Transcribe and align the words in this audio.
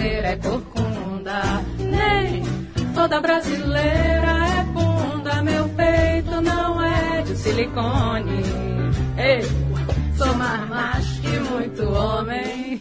é 0.00 0.36
corcunda. 0.36 1.42
Ney, 1.78 2.42
toda 2.94 3.20
brasileira 3.20 4.32
é 4.58 4.64
bunda. 4.64 5.42
Meu 5.42 5.68
peito 5.70 6.40
não 6.40 6.82
é 6.82 7.22
de 7.22 7.36
silicone. 7.36 8.42
Ei, 9.16 9.42
sou 10.16 10.34
mais 10.34 10.68
macho 10.68 11.22
que 11.22 11.38
muito 11.38 11.82
homem. 11.84 12.80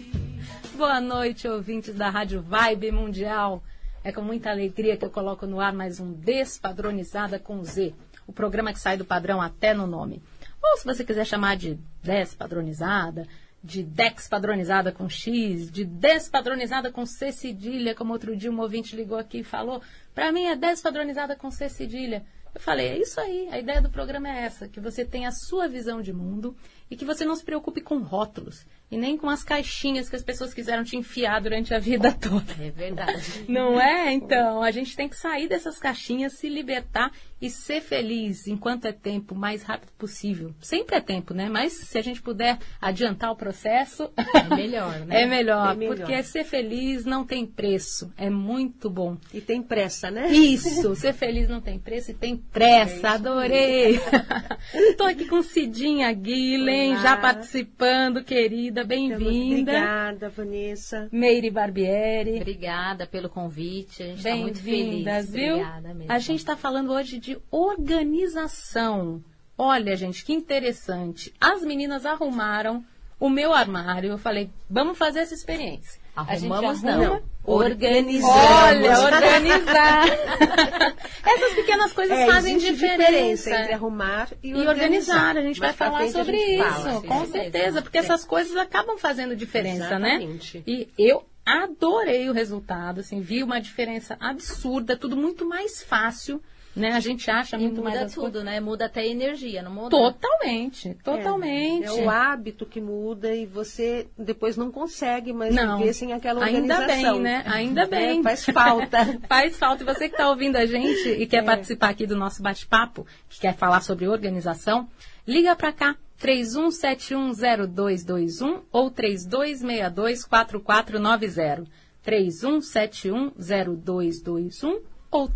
Boa 0.77 0.99
noite, 0.99 1.47
ouvintes 1.47 1.95
da 1.95 2.09
Rádio 2.09 2.41
Vibe 2.41 2.91
Mundial. 2.91 3.63
É 4.03 4.11
com 4.11 4.21
muita 4.21 4.51
alegria 4.51 4.97
que 4.97 5.05
eu 5.05 5.09
coloco 5.09 5.47
no 5.47 5.59
ar 5.59 5.73
mais 5.73 5.99
um 5.99 6.11
Despadronizada 6.11 7.39
com 7.39 7.63
Z, 7.63 7.93
o 8.27 8.33
programa 8.33 8.71
que 8.71 8.79
sai 8.79 8.97
do 8.97 9.05
padrão 9.05 9.41
até 9.41 9.73
no 9.73 9.87
nome. 9.87 10.21
Ou 10.61 10.77
se 10.77 10.85
você 10.85 11.03
quiser 11.03 11.25
chamar 11.25 11.55
de 11.55 11.79
Despadronizada, 12.03 13.27
de 13.65 13.81
Dex 13.81 14.27
padronizada 14.27 14.91
com 14.91 15.09
X, 15.09 15.71
de 15.71 15.83
despadronizada 15.83 16.91
com 16.91 17.03
C 17.05 17.31
cedilha, 17.31 17.95
como 17.95 18.13
outro 18.13 18.35
dia 18.37 18.51
um 18.51 18.59
ouvinte 18.59 18.95
ligou 18.95 19.17
aqui 19.17 19.39
e 19.39 19.43
falou, 19.43 19.81
para 20.13 20.31
mim 20.31 20.45
é 20.45 20.55
despadronizada 20.55 21.35
com 21.35 21.49
C 21.49 21.67
cedilha. 21.67 22.23
Eu 22.53 22.61
falei, 22.61 22.89
é 22.89 22.99
isso 22.99 23.19
aí, 23.19 23.49
a 23.51 23.59
ideia 23.59 23.81
do 23.81 23.89
programa 23.89 24.29
é 24.29 24.43
essa, 24.43 24.67
que 24.67 24.79
você 24.79 25.03
tenha 25.03 25.29
a 25.29 25.31
sua 25.31 25.67
visão 25.67 26.01
de 26.01 26.13
mundo 26.13 26.55
e 26.89 26.95
que 26.95 27.05
você 27.05 27.25
não 27.25 27.35
se 27.35 27.43
preocupe 27.43 27.81
com 27.81 27.97
rótulos 27.99 28.65
e 28.91 28.97
nem 28.97 29.17
com 29.17 29.27
as 29.29 29.43
caixinhas 29.43 30.07
que 30.07 30.15
as 30.15 30.23
pessoas 30.23 30.53
quiseram 30.53 30.83
te 30.83 30.95
enfiar 30.95 31.41
durante 31.41 31.73
a 31.73 31.79
vida 31.79 32.11
toda. 32.21 32.53
É 32.59 32.69
verdade. 32.69 33.43
Não 33.47 33.81
é? 33.81 34.13
Então, 34.13 34.61
a 34.61 34.69
gente 34.69 34.95
tem 34.95 35.09
que 35.09 35.17
sair 35.17 35.47
dessas 35.47 35.79
caixinhas, 35.79 36.33
se 36.33 36.47
libertar 36.47 37.11
e 37.41 37.49
ser 37.49 37.81
feliz 37.81 38.47
enquanto 38.47 38.85
é 38.85 38.91
tempo, 38.91 39.33
o 39.33 39.37
mais 39.37 39.63
rápido 39.63 39.91
possível. 39.97 40.53
Sempre 40.61 40.95
é 40.95 41.01
tempo, 41.01 41.33
né? 41.33 41.49
Mas 41.49 41.73
se 41.73 41.97
a 41.97 42.01
gente 42.01 42.21
puder 42.21 42.59
adiantar 42.79 43.31
o 43.31 43.35
processo. 43.35 44.09
É 44.33 44.55
melhor, 44.55 44.99
né? 44.99 45.21
É 45.23 45.25
melhor, 45.25 45.73
É 45.73 45.75
melhor. 45.75 45.97
porque 45.97 46.21
ser 46.23 46.43
feliz 46.43 47.03
não 47.05 47.25
tem 47.25 47.45
preço. 47.45 48.13
É 48.15 48.29
muito 48.29 48.89
bom. 48.89 49.17
E 49.33 49.41
tem 49.41 49.61
pressa, 49.61 50.11
né? 50.11 50.31
Isso, 50.31 50.95
ser 50.95 51.13
feliz 51.13 51.49
não 51.49 51.59
tem 51.59 51.79
preço 51.79 52.11
e 52.11 52.13
tem 52.13 52.37
pressa. 52.37 53.09
Adorei. 53.09 53.99
Estou 54.73 55.07
aqui 55.07 55.25
com 55.25 55.41
Cidinha 55.41 56.11
Guilhem, 56.13 56.74
Olá. 56.91 57.01
já 57.01 57.17
participando, 57.17 58.23
querida. 58.23 58.83
Bem-vinda. 58.83 59.71
Obrigada, 59.71 60.29
Vanessa. 60.29 61.07
Meire 61.11 61.49
Barbieri. 61.49 62.37
Obrigada 62.37 63.07
pelo 63.07 63.29
convite. 63.29 64.03
A 64.03 64.05
gente 64.07 64.17
está 64.17 64.35
muito 64.35 64.61
Bem-vindas, 64.61 65.29
feliz. 65.29 65.31
viu? 65.31 65.53
Obrigada 65.55 65.93
mesmo. 65.93 66.11
A 66.11 66.19
gente 66.19 66.39
está 66.39 66.55
falando 66.57 66.91
hoje 66.91 67.19
de 67.19 67.37
organização. 67.51 69.23
Olha, 69.57 69.95
gente, 69.95 70.25
que 70.25 70.33
interessante. 70.33 71.33
As 71.39 71.61
meninas 71.63 72.05
arrumaram 72.05 72.83
o 73.19 73.29
meu 73.29 73.53
armário. 73.53 74.09
Eu 74.11 74.17
falei, 74.17 74.49
vamos 74.69 74.97
fazer 74.97 75.19
essa 75.19 75.33
experiência. 75.33 76.01
A 76.15 76.35
gente 76.35 76.51
Arrumamos 76.51 76.83
arruma- 76.83 77.07
não. 77.19 77.34
Organizamos. 77.45 78.35
Olha, 78.35 78.99
organizar. 78.99 80.05
Essas 81.25 81.53
pequenas 81.53 81.91
coisas 81.93 82.17
É, 82.17 82.25
fazem 82.25 82.57
diferença. 82.57 83.49
entre 83.49 83.73
arrumar 83.73 84.29
e, 84.43 84.49
E 84.51 84.67
organizar, 84.67 85.37
a 85.37 85.41
gente 85.41 85.59
vai 85.59 85.69
Mais 85.69 85.75
pra 85.77 85.91
falar 85.91 86.07
sobre 86.09 86.37
isso, 86.37 86.63
fala, 86.63 87.01
com 87.01 87.25
certeza, 87.25 87.77
sim. 87.77 87.83
porque 87.83 87.97
essas 87.97 88.23
coisas 88.25 88.55
acabam 88.57 88.97
fazendo 88.97 89.35
diferença, 89.35 89.85
Exatamente. 89.85 90.57
né? 90.57 90.63
E 90.67 90.87
eu 90.97 91.23
adorei 91.45 92.29
o 92.29 92.33
resultado, 92.33 92.99
assim, 93.01 93.21
vi 93.21 93.43
uma 93.43 93.59
diferença 93.61 94.17
absurda, 94.19 94.97
tudo 94.97 95.15
muito 95.15 95.45
mais 95.47 95.83
fácil, 95.83 96.41
né? 96.75 96.91
A 96.91 96.99
gente 96.99 97.31
acha 97.31 97.55
E 97.55 97.61
muito 97.61 97.81
mais 97.81 97.97
muda 97.99 98.11
tudo, 98.11 98.43
né? 98.43 98.59
Muda 98.59 98.85
até 98.85 98.99
a 99.01 99.05
energia, 99.05 99.63
não 99.63 99.71
muda? 99.71 99.89
Totalmente, 99.89 100.93
totalmente. 101.03 101.85
É 101.85 101.91
o 101.91 102.09
hábito 102.09 102.65
que 102.65 102.81
muda 102.81 103.33
e 103.33 103.45
você 103.45 104.07
depois 104.17 104.57
não 104.57 104.69
consegue 104.71 105.31
mais 105.31 105.55
Não. 105.55 105.77
viver 105.77 105.93
sem 105.93 106.11
aquela 106.11 106.43
Ainda 106.43 106.73
organização. 106.75 107.13
bem, 107.13 107.21
né? 107.21 107.43
Ainda 107.45 107.87
bem. 107.87 108.19
É, 108.19 108.23
faz 108.23 108.43
falta. 108.45 109.19
Faz 109.29 109.55
falta. 109.57 109.83
E 109.83 109.85
você 109.85 110.09
que 110.09 110.15
está 110.15 110.29
ouvindo 110.29 110.57
a 110.57 110.65
gente 110.65 111.07
e 111.09 111.25
quer 111.25 111.45
participar 111.45 111.87
aqui 111.89 112.05
do 112.05 112.15
nosso 112.15 112.43
bate-papo, 112.43 113.07
que 113.29 113.39
quer 113.39 113.55
falar 113.55 113.81
sobre 113.81 114.05
organização, 114.07 114.87
liga 115.25 115.55
para 115.55 115.71
cá. 115.71 115.95
31710221 116.21 118.61
ou 118.71 118.89
32624490. 118.91 121.65
31710221 122.05 124.81
ou 125.15 125.29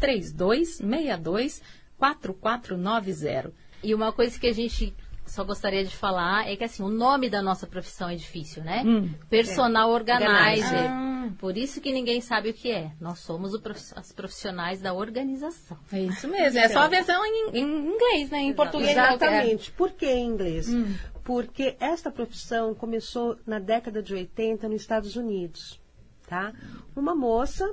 32624490. 1.99 3.51
E 3.83 3.93
uma 3.95 4.11
coisa 4.11 4.37
que 4.39 4.47
a 4.47 4.53
gente 4.53 4.93
só 5.25 5.43
gostaria 5.43 5.83
de 5.85 5.95
falar 5.95 6.49
é 6.49 6.55
que 6.55 6.63
assim, 6.63 6.81
o 6.83 6.89
nome 6.89 7.29
da 7.29 7.41
nossa 7.41 7.67
profissão 7.67 8.09
é 8.09 8.15
difícil, 8.15 8.63
né? 8.63 8.81
Hum. 8.85 9.09
Personal 9.29 9.89
Organizer. 9.91 10.89
Ah. 10.89 11.29
Por 11.37 11.55
isso 11.55 11.79
que 11.79 11.91
ninguém 11.93 12.19
sabe 12.19 12.49
o 12.49 12.53
que 12.53 12.71
é. 12.71 12.91
Nós 12.99 13.19
somos 13.19 13.53
o 13.53 13.61
prof- 13.61 13.93
as 13.95 14.11
profissionais 14.11 14.81
da 14.81 14.93
organização. 14.93 15.77
É 15.93 16.01
isso 16.01 16.27
mesmo. 16.27 16.57
É 16.59 16.67
só 16.69 16.79
a 16.79 16.87
versão 16.87 17.23
em, 17.23 17.51
em 17.59 17.87
inglês, 17.93 18.31
né? 18.31 18.39
Em 18.39 18.53
português 18.53 18.95
não, 18.95 19.03
que 19.03 19.09
é- 19.09 19.15
Exatamente. 19.15 19.71
Por 19.73 19.91
que 19.91 20.07
em 20.07 20.25
inglês? 20.27 20.67
Hum. 20.67 20.95
Porque 21.23 21.75
esta 21.79 22.09
profissão 22.09 22.73
começou 22.73 23.37
na 23.45 23.59
década 23.59 24.01
de 24.01 24.13
80 24.15 24.67
nos 24.67 24.81
Estados 24.81 25.15
Unidos. 25.15 25.79
Tá? 26.27 26.51
Uma 26.95 27.13
moça 27.15 27.71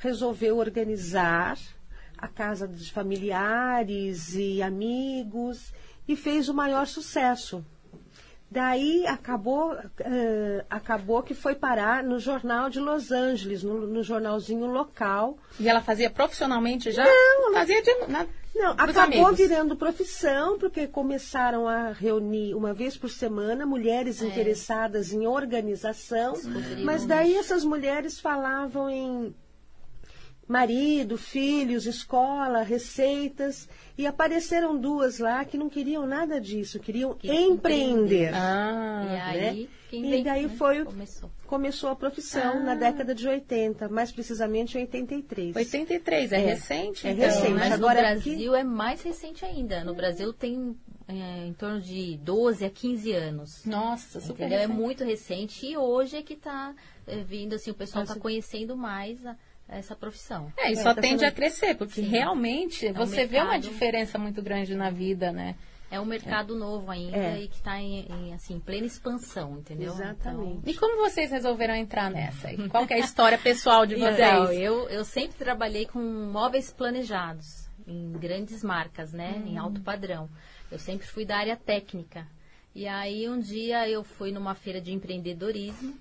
resolveu 0.00 0.56
organizar 0.56 1.58
a 2.16 2.26
casa 2.26 2.66
de 2.66 2.90
familiares 2.90 4.34
e 4.34 4.62
amigos 4.62 5.72
e 6.08 6.16
fez 6.16 6.48
o 6.48 6.54
maior 6.54 6.86
sucesso. 6.86 7.64
Daí 8.50 9.06
acabou, 9.06 9.76
eh, 10.00 10.64
acabou 10.68 11.22
que 11.22 11.34
foi 11.34 11.54
parar 11.54 12.02
no 12.02 12.18
jornal 12.18 12.68
de 12.68 12.80
Los 12.80 13.12
Angeles, 13.12 13.62
no, 13.62 13.86
no 13.86 14.02
jornalzinho 14.02 14.66
local. 14.66 15.38
E 15.60 15.68
ela 15.68 15.80
fazia 15.80 16.10
profissionalmente 16.10 16.90
já? 16.90 17.04
Não, 17.04 17.52
fazia 17.52 17.80
de. 17.80 17.94
Na, 18.08 18.26
Não, 18.52 18.74
dos 18.74 18.96
acabou 18.96 19.26
amigos. 19.26 19.36
virando 19.36 19.76
profissão, 19.76 20.58
porque 20.58 20.88
começaram 20.88 21.68
a 21.68 21.92
reunir 21.92 22.54
uma 22.54 22.74
vez 22.74 22.96
por 22.96 23.08
semana 23.08 23.64
mulheres 23.64 24.20
interessadas 24.20 25.12
em 25.12 25.28
organização. 25.28 26.32
Mas 26.84 27.06
daí 27.06 27.36
essas 27.36 27.64
mulheres 27.64 28.18
falavam 28.18 28.90
em 28.90 29.32
marido, 30.50 31.16
filhos, 31.16 31.86
escola, 31.86 32.62
receitas. 32.62 33.68
E 33.96 34.06
apareceram 34.06 34.76
duas 34.76 35.18
lá 35.18 35.44
que 35.44 35.56
não 35.56 35.68
queriam 35.68 36.06
nada 36.06 36.40
disso, 36.40 36.80
queriam 36.80 37.14
Queriam 37.14 37.52
empreender. 37.54 38.32
Ah, 38.34 39.04
e 39.06 39.16
aí, 39.38 39.62
né? 39.62 39.68
quem 39.88 40.14
E 40.20 40.24
daí 40.24 40.42
né? 40.46 40.48
foi 40.56 40.82
o- 40.82 40.86
Começou. 40.86 41.30
Começou 41.46 41.90
a 41.90 41.96
profissão 41.96 42.62
na 42.62 42.74
década 42.74 43.14
de 43.14 43.26
80, 43.28 43.88
mais 43.88 44.10
precisamente 44.12 44.76
em 44.76 44.82
83. 44.82 45.54
83, 45.56 46.32
é, 46.32 46.36
É, 46.36 46.38
recente? 46.46 47.06
é 47.06 47.12
então, 47.12 47.24
recente. 47.26 47.50
né? 47.52 47.58
Mas 47.60 47.72
Agora 47.72 48.02
no 48.02 48.08
aqui- 48.18 48.30
Brasil 48.30 48.54
é 48.54 48.64
mais 48.64 49.02
recente 49.02 49.44
ainda. 49.44 49.84
No 49.84 49.94
Brasil 49.94 50.32
tem 50.32 50.76
é, 51.08 51.44
em 51.44 51.52
torno 51.52 51.80
de 51.80 52.16
12 52.22 52.64
a 52.64 52.70
15 52.70 53.10
anos. 53.12 53.64
Nossa, 53.64 54.20
super 54.20 54.42
Entendeu? 54.44 54.58
É 54.58 54.60
recente. 54.62 54.78
muito 54.80 55.02
recente 55.04 55.66
e 55.66 55.76
hoje 55.76 56.16
é 56.16 56.22
que 56.22 56.34
está 56.34 56.72
vindo, 57.26 57.54
assim, 57.56 57.72
o 57.72 57.74
pessoal 57.74 58.04
está 58.04 58.14
conhecendo 58.14 58.76
mais 58.76 59.26
a- 59.26 59.36
essa 59.70 59.94
profissão. 59.96 60.52
É, 60.56 60.70
e 60.70 60.72
É, 60.72 60.76
só 60.76 60.94
tende 60.94 61.18
falando- 61.18 61.24
a 61.24 61.30
crescer, 61.32 61.74
porque 61.76 62.02
Sim. 62.02 62.08
realmente 62.08 62.86
um 62.88 62.92
você 62.94 63.26
vê 63.26 63.38
uma 63.38 63.52
mercado. 63.52 63.62
diferença 63.70 64.18
muito 64.18 64.42
grande 64.42 64.74
na 64.74 64.90
vida, 64.90 65.32
né? 65.32 65.56
É 65.92 65.98
um 65.98 66.04
mercado 66.04 66.56
novo 66.56 66.88
ainda 66.88 67.16
É. 67.16 67.40
e 67.40 67.48
que 67.48 67.56
está 67.56 67.80
em, 67.80 68.06
em, 68.08 68.32
assim, 68.32 68.60
plena 68.60 68.86
expansão, 68.86 69.58
entendeu? 69.58 69.92
Exatamente. 69.92 70.70
E 70.70 70.74
como 70.74 70.98
vocês 70.98 71.32
resolveram 71.32 71.74
entrar 71.74 72.08
nessa? 72.10 72.46
aí? 72.48 72.68
Qual 72.68 72.86
que 72.86 72.92
é 72.94 72.96
a 72.96 73.00
história 73.00 73.36
pessoal 73.36 73.84
de 73.84 73.96
Então, 73.96 74.06
vocês? 74.12 74.20
então 74.28 74.52
eu, 74.52 74.88
eu 74.88 75.04
sempre 75.04 75.36
trabalhei 75.36 75.86
com 75.86 75.98
móveis 75.98 76.72
planejados 76.72 77.68
em 77.88 78.12
grandes 78.12 78.62
marcas, 78.62 79.12
né? 79.12 79.42
Em 79.44 79.58
alto 79.58 79.80
padrão. 79.80 80.28
Eu 80.70 80.78
sempre 80.78 81.08
fui 81.08 81.24
da 81.24 81.38
área 81.38 81.56
técnica. 81.56 82.24
E 82.72 82.86
aí 82.86 83.28
um 83.28 83.40
dia 83.40 83.88
eu 83.88 84.04
fui 84.04 84.30
numa 84.30 84.54
feira 84.54 84.80
de 84.80 84.92
empreendedorismo 84.92 85.98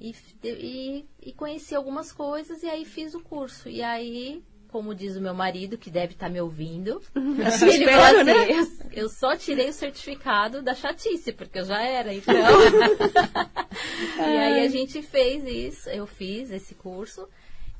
e, 0.00 0.14
e, 0.42 1.06
e 1.22 1.32
conheci 1.32 1.74
algumas 1.74 2.10
coisas 2.10 2.62
e 2.62 2.66
aí 2.66 2.84
fiz 2.84 3.14
o 3.14 3.20
curso. 3.20 3.68
E 3.68 3.82
aí, 3.82 4.42
como 4.68 4.94
diz 4.94 5.16
o 5.16 5.20
meu 5.20 5.34
marido, 5.34 5.76
que 5.76 5.90
deve 5.90 6.14
estar 6.14 6.30
me 6.30 6.40
ouvindo, 6.40 7.02
ele 7.14 7.84
Espero, 7.84 8.20
assim, 8.20 8.24
né? 8.24 8.50
eu, 8.50 9.02
eu 9.02 9.08
só 9.08 9.36
tirei 9.36 9.68
o 9.68 9.72
certificado 9.72 10.62
da 10.62 10.74
chatice, 10.74 11.32
porque 11.32 11.58
eu 11.58 11.64
já 11.64 11.82
era, 11.82 12.14
então. 12.14 12.34
e 14.16 14.20
aí 14.20 14.64
a 14.64 14.68
gente 14.68 15.02
fez 15.02 15.44
isso, 15.44 15.90
eu 15.90 16.06
fiz 16.06 16.50
esse 16.50 16.74
curso 16.74 17.28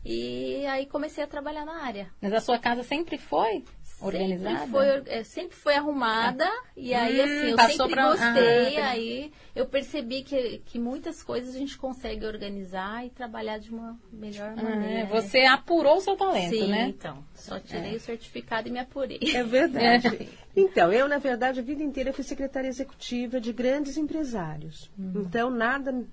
e 0.05 0.65
aí 0.67 0.87
comecei 0.87 1.23
a 1.23 1.27
trabalhar 1.27 1.65
na 1.65 1.83
área. 1.85 2.11
Mas 2.21 2.33
a 2.33 2.41
sua 2.41 2.59
casa 2.59 2.83
sempre 2.83 3.19
foi 3.19 3.65
organizada? 4.01 4.59
Sempre 4.59 4.71
foi, 4.71 5.03
é, 5.07 5.25
sempre 5.25 5.57
foi 5.57 5.75
arrumada 5.75 6.49
e 6.77 6.95
aí 6.95 7.21
Hum, 7.21 7.25
assim, 7.25 7.51
eu 7.51 7.59
sempre 7.79 7.91
pra- 7.95 8.09
gostei, 8.11 8.77
ah, 8.79 8.89
aí 8.91 9.33
eu 9.55 9.67
percebi 9.67 10.23
que, 10.23 10.59
que 10.67 10.79
muitas 10.79 11.23
coisas 11.23 11.55
a 11.55 11.59
gente 11.59 11.77
consegue 11.79 12.25
organizar 12.27 13.05
e 13.07 13.11
trabalhar 13.11 13.59
de 13.59 13.71
uma 13.71 13.99
melhor 14.13 14.55
Ah, 14.57 14.63
maneira. 14.63 15.01
é, 15.01 15.05
né? 15.05 15.21
você 15.21 15.41
apurou 15.41 15.97
o 15.97 16.01
seu 16.01 16.17
talento, 16.17 16.51
Sim, 16.51 16.69
né? 16.71 16.89
então. 16.89 17.25
Só 17.35 17.59
tirei 17.59 17.97
o 17.97 18.01
certificado 18.01 18.69
e 18.69 18.71
me 18.71 18.79
apurei. 18.79 19.21
É 19.35 19.43
verdade. 19.45 20.29
Então, 20.57 20.93
eu, 20.93 21.07
na 21.09 21.19
verdade, 21.19 21.61
a 21.61 21.63
vida 21.63 21.81
inteira 21.81 22.13
fui 22.13 22.25
secretária 22.25 22.67
executiva 22.67 23.41
de 23.41 23.53
grandes 23.53 23.97
empresários. 23.97 24.91
Uhum. 24.99 25.23
Então, 25.25 25.49
nada 25.49 26.05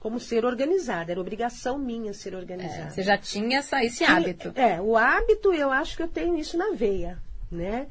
como 0.00 0.20
ser 0.20 0.44
organizada. 0.44 1.10
Era 1.12 1.20
obrigação 1.20 1.78
minha 1.78 2.12
ser 2.14 2.34
organizada. 2.34 2.88
É, 2.88 2.90
você 2.90 3.02
já 3.02 3.18
tinha 3.18 3.58
essa, 3.58 3.82
esse 3.84 4.04
E, 4.04 4.06
hábito. 4.06 4.52
É, 4.54 4.80
o 4.80 4.96
hábito 4.96 5.52
eu 5.52 5.70
acho 5.70 5.96
que 5.96 6.02
eu 6.02 6.08
tenho 6.08 6.36
isso 6.38 6.56
na 6.56 6.70
veia, 6.72 7.18
né? 7.50 7.86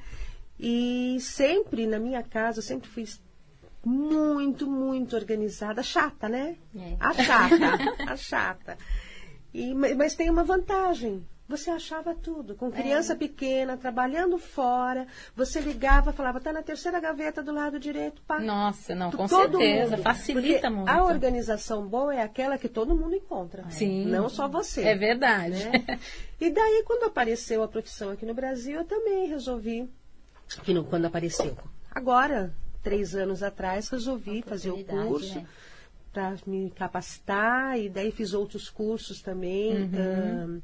E 0.59 1.17
sempre 1.19 1.85
na 1.85 1.99
minha 1.99 2.23
casa, 2.23 2.59
eu 2.59 2.63
sempre 2.63 2.89
fui 2.89 3.05
muito, 3.85 4.65
muito 4.67 5.15
organizada. 5.15 5.83
Chata, 5.83 6.27
né? 6.27 6.55
É. 6.75 6.95
A 6.99 7.13
chata, 7.13 8.11
a 8.11 8.15
chata. 8.17 8.77
E, 9.53 9.73
ma- 9.73 9.93
mas 9.95 10.15
tem 10.15 10.29
uma 10.29 10.43
vantagem. 10.43 11.25
Você 11.47 11.69
achava 11.69 12.13
tudo. 12.13 12.55
Com 12.55 12.69
criança 12.69 13.15
pequena, 13.15 13.77
trabalhando 13.77 14.37
fora, 14.37 15.07
você 15.33 15.61
ligava, 15.61 16.11
falava, 16.11 16.41
tá 16.41 16.51
na 16.51 16.61
terceira 16.61 16.99
gaveta 16.99 17.41
do 17.41 17.53
lado 17.53 17.79
direito, 17.79 18.21
pá. 18.23 18.39
Nossa, 18.39 18.93
não, 18.93 19.11
com 19.11 19.27
Todo 19.27 19.57
certeza. 19.57 19.91
mundo. 19.95 20.03
Facilita 20.03 20.53
Porque 20.61 20.69
muito. 20.69 20.89
A 20.89 21.03
organização 21.05 21.87
boa 21.87 22.13
é 22.13 22.21
aquela 22.21 22.57
que 22.57 22.67
todo 22.67 22.93
mundo 22.95 23.15
encontra. 23.15 23.63
Sim. 23.69 24.05
Não 24.07 24.27
só 24.27 24.47
você. 24.49 24.83
É 24.83 24.95
verdade. 24.95 25.63
né? 25.65 25.99
E 26.39 26.51
daí, 26.51 26.83
quando 26.85 27.05
apareceu 27.05 27.63
a 27.63 27.67
profissão 27.67 28.11
aqui 28.11 28.23
no 28.25 28.33
Brasil, 28.33 28.79
eu 28.79 28.85
também 28.85 29.27
resolvi. 29.27 29.89
Que 30.63 30.71
no- 30.73 30.83
quando 30.83 31.05
apareceu? 31.05 31.57
Agora, 31.89 32.53
três 32.83 33.15
anos 33.15 33.41
atrás, 33.41 33.89
resolvi 33.89 34.41
fazer 34.43 34.69
o 34.69 34.73
Oportunidade, 34.73 35.09
curso 35.09 35.35
né? 35.39 35.47
para 36.13 36.35
me 36.45 36.69
capacitar. 36.71 37.79
E 37.79 37.89
daí 37.89 38.11
fiz 38.11 38.33
outros 38.35 38.69
cursos 38.69 39.21
também, 39.21 39.89
ahn, 39.95 40.59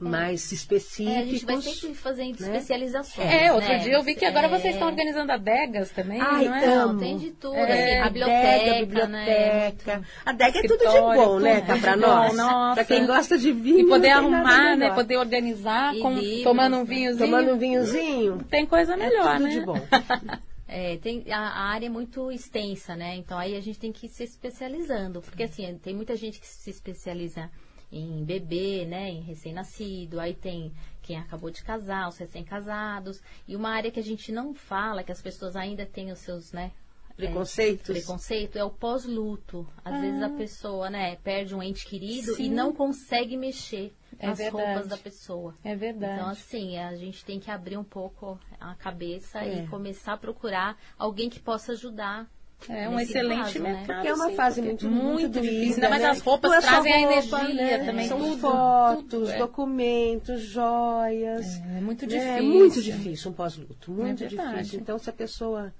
mais 0.00 0.50
específicos. 0.52 1.14
É, 1.14 1.18
a 1.18 1.24
gente 1.26 1.44
vai 1.46 1.60
sempre 1.62 1.94
fazendo 1.94 2.40
né? 2.40 2.46
especializações. 2.46 3.28
É, 3.30 3.52
outro 3.52 3.68
né? 3.68 3.78
dia 3.78 3.92
eu 3.92 4.02
vi 4.02 4.14
que 4.14 4.24
agora 4.24 4.46
É. 4.46 4.50
vocês 4.50 4.74
estão 4.74 4.88
organizando 4.88 5.32
adegas 5.32 5.90
também, 5.90 6.20
Ai, 6.20 6.44
não 6.46 6.54
é? 6.54 6.64
amo. 6.74 6.92
Não, 6.94 6.98
tem 7.00 7.16
de 7.16 7.30
tudo, 7.32 7.56
É, 7.56 7.62
assim, 7.62 7.74
a 7.74 8.06
Adega, 8.06 8.08
biblioteca, 8.10 9.08
né? 9.08 9.70
biblioteca. 9.70 10.02
A 10.24 10.30
adega 10.30 10.58
é 10.58 10.62
tudo 10.62 10.78
de 10.78 11.00
bom, 11.00 11.38
né? 11.40 11.60
Tá 11.60 11.78
pra 11.78 11.92
bom, 11.96 12.00
nós. 12.02 12.36
nossa. 12.36 12.74
Pra 12.74 12.84
quem 12.84 13.06
gosta 13.06 13.38
de 13.38 13.52
vinho. 13.52 13.80
E 13.80 13.88
poder 13.88 14.10
arrumar, 14.10 14.76
né? 14.76 14.90
Poder 14.94 15.16
organizar, 15.16 15.94
E 15.94 16.00
com, 16.00 16.14
livros, 16.14 16.42
tomando 16.44 16.76
um 16.76 16.80
né? 16.80 16.84
vinhozinho. 16.84 17.26
Tomando 17.30 17.52
um 17.52 17.58
vinhozinho. 17.58 18.38
Tem 18.50 18.66
coisa 18.66 18.96
melhor, 18.96 19.26
é 19.28 19.32
tudo 19.36 19.44
né? 19.44 19.50
de 19.50 19.60
bom. 19.60 19.74
É, 20.66 20.96
tem, 20.96 21.24
a, 21.30 21.38
a 21.38 21.62
área 21.68 21.86
é 21.86 21.90
muito 21.90 22.32
extensa, 22.32 22.96
né? 22.96 23.14
Então 23.16 23.38
aí 23.38 23.54
a 23.54 23.60
gente 23.60 23.78
tem 23.78 23.92
que 23.92 24.06
ir 24.06 24.08
se 24.08 24.24
especializando. 24.24 25.20
Porque 25.20 25.44
assim, 25.44 25.78
tem 25.78 25.94
muita 25.94 26.16
gente 26.16 26.40
que 26.40 26.46
se 26.48 26.70
especializa 26.70 27.50
em 27.92 28.24
bebê, 28.24 28.84
né? 28.84 29.10
Em 29.10 29.20
recém-nascido. 29.22 30.18
Aí 30.20 30.34
tem 30.34 30.72
quem 31.02 31.18
acabou 31.18 31.50
de 31.50 31.62
casar, 31.62 32.08
os 32.08 32.16
recém-casados. 32.16 33.20
E 33.46 33.54
uma 33.56 33.70
área 33.70 33.90
que 33.90 34.00
a 34.00 34.02
gente 34.04 34.32
não 34.32 34.54
fala, 34.54 35.02
que 35.02 35.12
as 35.12 35.20
pessoas 35.22 35.54
ainda 35.56 35.84
têm 35.86 36.10
os 36.10 36.18
seus, 36.20 36.52
né? 36.52 36.72
é, 37.10 37.14
Preconceitos. 37.16 37.86
preconceito 37.86 38.56
é 38.56 38.64
o 38.64 38.70
pós-luto. 38.70 39.68
Às 39.84 40.00
vezes 40.00 40.20
a 40.20 40.30
pessoa, 40.30 40.90
né, 40.90 41.14
perde 41.16 41.54
um 41.54 41.62
ente 41.62 41.86
querido 41.86 42.32
Ah. 42.32 42.36
Sim. 42.36 42.44
e 42.46 42.48
não 42.48 42.72
consegue 42.72 43.36
mexer 43.36 43.94
É 44.18 44.26
nas 44.26 44.38
verdade. 44.38 44.64
roupas 44.66 44.88
da 44.88 44.96
pessoa. 44.96 45.54
É 45.62 45.76
verdade. 45.76 46.14
Então, 46.14 46.28
assim, 46.28 46.76
a 46.76 46.96
gente 46.96 47.24
tem 47.24 47.38
que 47.38 47.52
abrir 47.52 47.76
um 47.76 47.84
pouco 47.84 48.36
a 48.58 48.74
cabeça 48.74 49.44
É. 49.44 49.62
e 49.62 49.66
começar 49.68 50.14
a 50.14 50.16
procurar 50.16 50.76
alguém 50.98 51.30
que 51.30 51.38
possa 51.38 51.70
ajudar. 51.72 52.28
É 52.68 52.88
um 52.88 52.98
excelente 52.98 53.38
caso, 53.38 53.58
né? 53.58 53.72
mercado. 53.72 53.96
Porque 53.96 54.08
é 54.08 54.14
uma 54.14 54.28
sim, 54.28 54.34
fase 54.36 54.62
muito, 54.62 54.86
é 54.86 54.88
muito, 54.88 55.40
difícil. 55.40 55.74
Ainda 55.74 55.90
mais 55.90 56.02
né? 56.02 56.08
as 56.08 56.20
roupas 56.20 56.50
Não 56.50 56.58
é 56.58 56.60
trazem 56.62 56.92
a 56.92 56.96
roupa, 56.96 57.12
energia 57.12 57.78
né? 57.78 57.84
também. 57.84 58.08
São 58.08 58.18
tudo, 58.18 58.38
fotos, 58.38 59.04
tudo, 59.10 59.30
é. 59.30 59.38
documentos, 59.38 60.40
joias. 60.40 61.46
É 61.76 61.80
muito 61.80 62.06
né? 62.06 62.08
difícil. 62.08 62.32
É 62.32 62.42
muito 62.42 62.82
difícil 62.82 63.30
um 63.30 63.34
pós-luto, 63.34 63.90
muito 63.90 64.24
É 64.24 64.26
difícil. 64.26 64.80
Então, 64.80 64.98
se 64.98 65.10
a 65.10 65.12
pessoa 65.12 65.74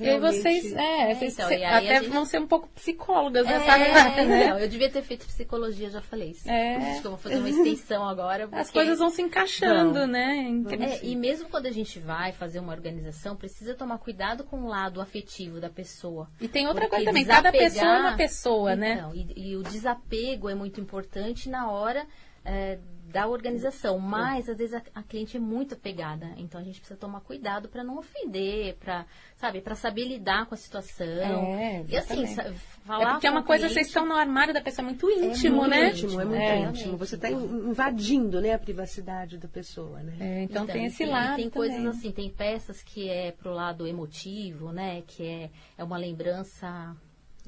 E 0.00 0.04
realmente... 0.04 0.38
vocês, 0.40 0.72
é, 0.74 1.10
É, 1.10 1.14
vocês 1.14 1.32
então, 1.34 1.50
e 1.52 1.64
até 1.64 2.00
gente- 2.00 2.08
vão 2.10 2.24
ser 2.24 2.40
um 2.40 2.46
pouco 2.46 2.68
psicólogas 2.68 3.46
É, 3.46 3.50
nessa 3.58 3.72
área, 3.72 3.84
né? 4.26 4.48
não, 4.50 4.58
eu 4.58 4.68
devia 4.68 4.88
ter 4.90 5.02
feito 5.02 5.26
psicologia, 5.26 5.90
já 5.90 6.00
falei 6.00 6.30
isso. 6.30 6.48
É. 6.48 6.76
Acho 6.76 7.00
que 7.00 7.06
eu 7.06 7.10
vou 7.12 7.18
fazer 7.18 7.36
uma 7.38 7.48
extensão 7.48 8.08
agora. 8.08 8.44
As 8.52 8.66
porque- 8.68 8.72
coisas 8.72 8.98
vão 8.98 9.10
se 9.10 9.22
encaixando, 9.22 9.94
Vão. 9.94 10.06
né? 10.06 10.36
Incrível. 10.48 10.86
É, 10.88 11.00
e 11.04 11.16
mesmo 11.16 11.48
quando 11.48 11.66
a 11.66 11.72
gente 11.72 11.98
vai 11.98 12.32
fazer 12.32 12.58
uma 12.60 12.72
organização, 12.72 13.36
precisa 13.36 13.74
tomar 13.74 13.98
cuidado 13.98 14.44
com 14.44 14.60
o 14.62 14.68
lado 14.68 15.00
afetivo 15.00 15.60
da 15.60 15.68
pessoa. 15.70 16.28
E 16.40 16.46
tem 16.48 16.66
outra 16.68 16.88
coisa 16.88 17.04
também, 17.04 17.24
cada 17.24 17.50
desapegar- 17.50 17.70
pessoa 17.72 17.92
é 17.96 18.00
uma 18.00 18.16
pessoa, 18.16 18.76
né? 18.76 18.92
Então, 18.94 19.14
e, 19.14 19.50
e 19.52 19.56
o 19.56 19.62
desapego 19.62 20.48
é 20.48 20.54
muito 20.54 20.80
importante 20.80 21.48
na 21.48 21.70
hora 21.70 22.06
é, 22.44 22.78
da 23.12 23.26
organização. 23.26 23.98
Mas, 23.98 24.48
às 24.48 24.56
vezes, 24.58 24.74
a, 24.74 24.82
a 24.94 25.02
cliente 25.02 25.36
é 25.36 25.40
muito 25.40 25.74
apegada. 25.74 26.30
Então, 26.36 26.60
a 26.60 26.64
gente 26.64 26.78
precisa 26.80 26.98
tomar 26.98 27.20
cuidado 27.20 27.68
para 27.68 27.82
não 27.82 27.98
ofender, 27.98 28.76
para 28.76 29.06
sabe, 29.36 29.60
para 29.60 29.74
saber 29.74 30.04
lidar 30.04 30.46
com 30.46 30.54
a 30.54 30.58
situação. 30.58 31.06
É, 31.06 31.84
e 31.88 31.96
assim, 31.96 32.24
É 32.24 32.52
falar 32.84 33.12
porque 33.12 33.26
é 33.26 33.30
uma 33.30 33.42
coisa, 33.42 33.62
cliente- 33.64 33.74
vocês 33.74 33.86
estão 33.88 34.06
no 34.06 34.14
armário 34.14 34.52
da 34.52 34.60
pessoa 34.60 34.84
muito 34.84 35.08
íntimo, 35.10 35.56
muito 35.58 35.70
né? 35.70 35.90
íntimo, 35.90 36.20
é 36.20 36.24
muito 36.24 36.40
É. 36.40 36.58
íntimo. 36.60 36.96
Você 36.96 37.14
está 37.14 37.30
invadindo 37.30 38.40
né, 38.40 38.52
a 38.52 38.58
privacidade 38.58 39.38
da 39.38 39.48
pessoa, 39.48 40.00
né? 40.02 40.16
É, 40.20 40.42
então, 40.42 40.66
tem 40.66 40.86
esse 40.86 41.04
e 41.04 41.06
lado 41.06 41.36
Tem 41.36 41.48
também. 41.50 41.70
coisas 41.70 41.86
assim, 41.86 42.10
tem 42.12 42.30
peças 42.30 42.82
que 42.82 43.08
é 43.08 43.32
pro 43.32 43.52
lado 43.52 43.86
emotivo, 43.86 44.72
né? 44.72 45.02
Que 45.06 45.22
é, 45.24 45.50
é 45.76 45.84
uma 45.84 45.96
lembrança. 45.96 46.96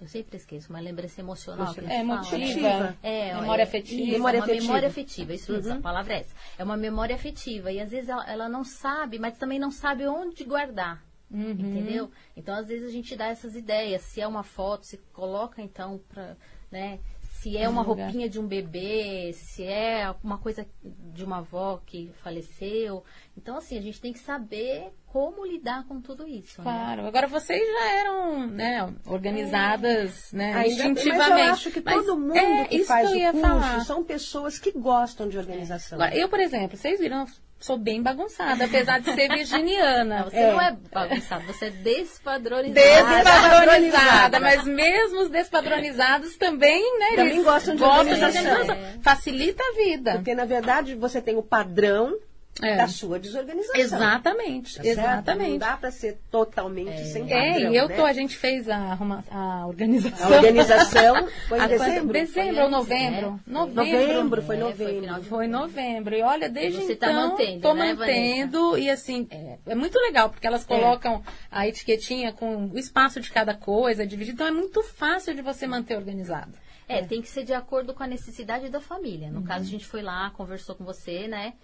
Eu 0.00 0.08
sempre 0.08 0.38
esqueço, 0.38 0.70
uma 0.70 0.80
lembrança 0.80 1.20
emocional. 1.20 1.74
que 1.74 1.80
É 1.80 1.82
fala, 1.82 1.94
emotiva, 1.94 2.80
né? 2.80 2.96
É, 3.02 3.34
memória 3.34 3.62
é, 3.62 3.64
afetiva. 3.64 4.12
Memória 4.12 4.38
uma 4.38 4.44
afetiva. 4.44 4.66
memória 4.66 4.88
afetiva, 4.88 5.34
isso 5.34 5.52
mesmo, 5.52 5.72
a 5.74 5.80
palavra 5.80 6.14
é 6.14 6.20
essa. 6.20 6.34
É 6.58 6.64
uma 6.64 6.76
memória 6.76 7.14
afetiva. 7.14 7.70
E 7.70 7.78
às 7.78 7.90
vezes 7.90 8.08
ela, 8.08 8.24
ela 8.30 8.48
não 8.48 8.64
sabe, 8.64 9.18
mas 9.18 9.36
também 9.36 9.58
não 9.58 9.70
sabe 9.70 10.06
onde 10.06 10.42
guardar. 10.44 11.04
Uhum. 11.30 11.50
Entendeu? 11.50 12.10
Então, 12.36 12.54
às 12.54 12.66
vezes, 12.66 12.88
a 12.88 12.90
gente 12.90 13.14
dá 13.14 13.26
essas 13.26 13.54
ideias. 13.54 14.02
Se 14.02 14.20
é 14.20 14.26
uma 14.26 14.42
foto, 14.42 14.86
se 14.86 14.96
coloca, 15.12 15.62
então, 15.62 16.00
pra, 16.08 16.34
né? 16.70 16.98
Se 17.42 17.56
é 17.56 17.66
uma 17.68 17.80
lugar. 17.82 18.04
roupinha 18.04 18.28
de 18.28 18.38
um 18.38 18.46
bebê, 18.46 19.32
se 19.32 19.64
é 19.64 20.14
uma 20.22 20.36
coisa 20.36 20.66
de 20.84 21.24
uma 21.24 21.38
avó 21.38 21.80
que 21.86 22.12
faleceu. 22.22 23.02
Então, 23.34 23.56
assim, 23.56 23.78
a 23.78 23.80
gente 23.80 23.98
tem 23.98 24.12
que 24.12 24.18
saber 24.18 24.92
como 25.06 25.46
lidar 25.46 25.86
com 25.88 26.00
tudo 26.02 26.26
isso, 26.28 26.60
né? 26.60 26.64
Claro. 26.64 27.06
Agora 27.06 27.26
vocês 27.26 27.60
já 27.66 27.92
eram, 27.98 28.46
né, 28.46 28.92
organizadas, 29.06 30.30
né, 30.32 30.52
Ainda- 30.54 30.68
instintivamente. 30.68 31.28
Mas 31.30 31.46
eu 31.46 31.52
acho 31.52 31.70
que 31.70 31.80
Mas 31.80 31.94
todo 32.04 32.18
mundo 32.20 32.36
é, 32.36 32.64
que 32.66 32.76
isso 32.76 32.86
faz 32.86 33.10
eu 33.10 33.16
o 33.16 33.32
curso 33.32 33.40
falar. 33.40 33.80
são 33.86 34.04
pessoas 34.04 34.58
que 34.58 34.72
gostam 34.72 35.28
de 35.28 35.38
organização. 35.38 35.96
Agora, 35.98 36.14
eu, 36.16 36.28
por 36.28 36.40
exemplo, 36.40 36.76
vocês 36.76 37.00
viram, 37.00 37.24
sou 37.60 37.78
bem 37.78 38.02
bagunçada, 38.02 38.64
apesar 38.64 39.00
de 39.00 39.12
ser 39.14 39.28
virginiana. 39.28 40.24
Você 40.24 40.36
É. 40.38 40.50
não 40.52 40.60
é 40.60 40.76
bagunçado, 40.92 41.44
você 41.46 41.66
é 41.66 41.70
despadronizado. 41.70 42.74
Despadronizada, 42.74 44.40
mas 44.40 44.64
mesmo 44.64 45.20
os 45.20 45.28
despadronizados 45.30 46.36
também, 46.36 46.98
né? 46.98 47.16
Também 47.16 47.42
gostam 47.42 47.74
de 47.74 47.80
gostam 47.80 48.00
organização. 48.00 48.52
organização. 48.60 49.02
Facilita 49.02 49.62
a 49.62 49.76
vida. 49.76 50.12
Porque, 50.14 50.34
na 50.34 50.44
verdade, 50.44 50.94
você 50.94 51.20
tem 51.20 51.36
o 51.36 51.42
padrão 51.42 52.16
É. 52.62 52.76
da 52.76 52.88
sua 52.88 53.18
desorganização. 53.18 53.80
Exatamente, 53.80 54.76
Tá 54.76 54.82
certo? 54.82 54.96
Não 54.98 55.04
exatamente. 55.04 55.58
dá 55.58 55.76
para 55.76 55.90
ser 55.90 56.18
totalmente 56.30 57.04
sem 57.06 57.22
padrão. 57.22 57.38
É, 57.38 57.60
e 57.60 57.76
eu 57.76 57.88
né? 57.88 57.96
tô, 57.96 58.04
a 58.04 58.12
gente 58.12 58.36
fez 58.36 58.68
a, 58.68 58.98
a 59.30 59.66
organização. 59.66 60.26
A 60.26 60.36
organização 60.36 61.28
foi 61.48 61.58
em 61.58 61.62
A- 61.62 61.66
dezembro? 61.68 62.12
Dezembro 62.12 62.54
Foi 62.56 62.64
ou 62.64 62.70
novembro? 62.70 63.30
né? 63.32 63.40
Novembro. 63.46 63.74
Novembro, 63.84 64.42
foi 64.42 64.56
É, 64.56 64.58
foi 64.58 64.68
novembro. 64.68 65.22
Foi 65.24 65.44
em 65.46 65.48
novembro. 65.48 66.14
E 66.16 66.22
olha, 66.22 66.48
desde 66.50 66.82
Você 66.82 66.92
então, 66.94 67.08
tá 67.08 67.14
mantendo, 67.28 67.60
tô 67.60 67.72
né, 67.74 67.94
mantendo. 67.94 68.76
E 68.76 68.90
assim, 68.90 69.26
é, 69.30 69.58
é 69.66 69.74
muito 69.74 69.98
legal, 69.98 70.28
porque 70.28 70.46
elas 70.46 70.64
colocam 70.64 71.22
a 71.50 71.66
etiquetinha 71.66 72.32
com 72.32 72.66
o 72.66 72.78
espaço 72.78 73.20
de 73.20 73.30
cada 73.30 73.54
coisa, 73.54 74.06
dividido. 74.06 74.34
Então 74.34 74.46
é 74.46 74.50
muito 74.50 74.82
fácil 74.82 75.34
de 75.34 75.40
você 75.40 75.66
manter 75.66 75.96
organizado. 75.96 76.52
É, 76.86 77.00
tem 77.02 77.22
que 77.22 77.28
ser 77.28 77.44
de 77.44 77.54
acordo 77.54 77.94
com 77.94 78.02
a 78.02 78.06
necessidade 78.06 78.68
da 78.68 78.80
família. 78.80 79.28
Uhum. 79.28 79.34
No 79.34 79.42
caso, 79.44 79.64
a 79.64 79.68
gente 79.68 79.86
foi 79.86 80.02
lá, 80.02 80.28
conversou 80.36 80.74
com 80.74 80.84
você, 80.84 81.26
né? 81.28 81.54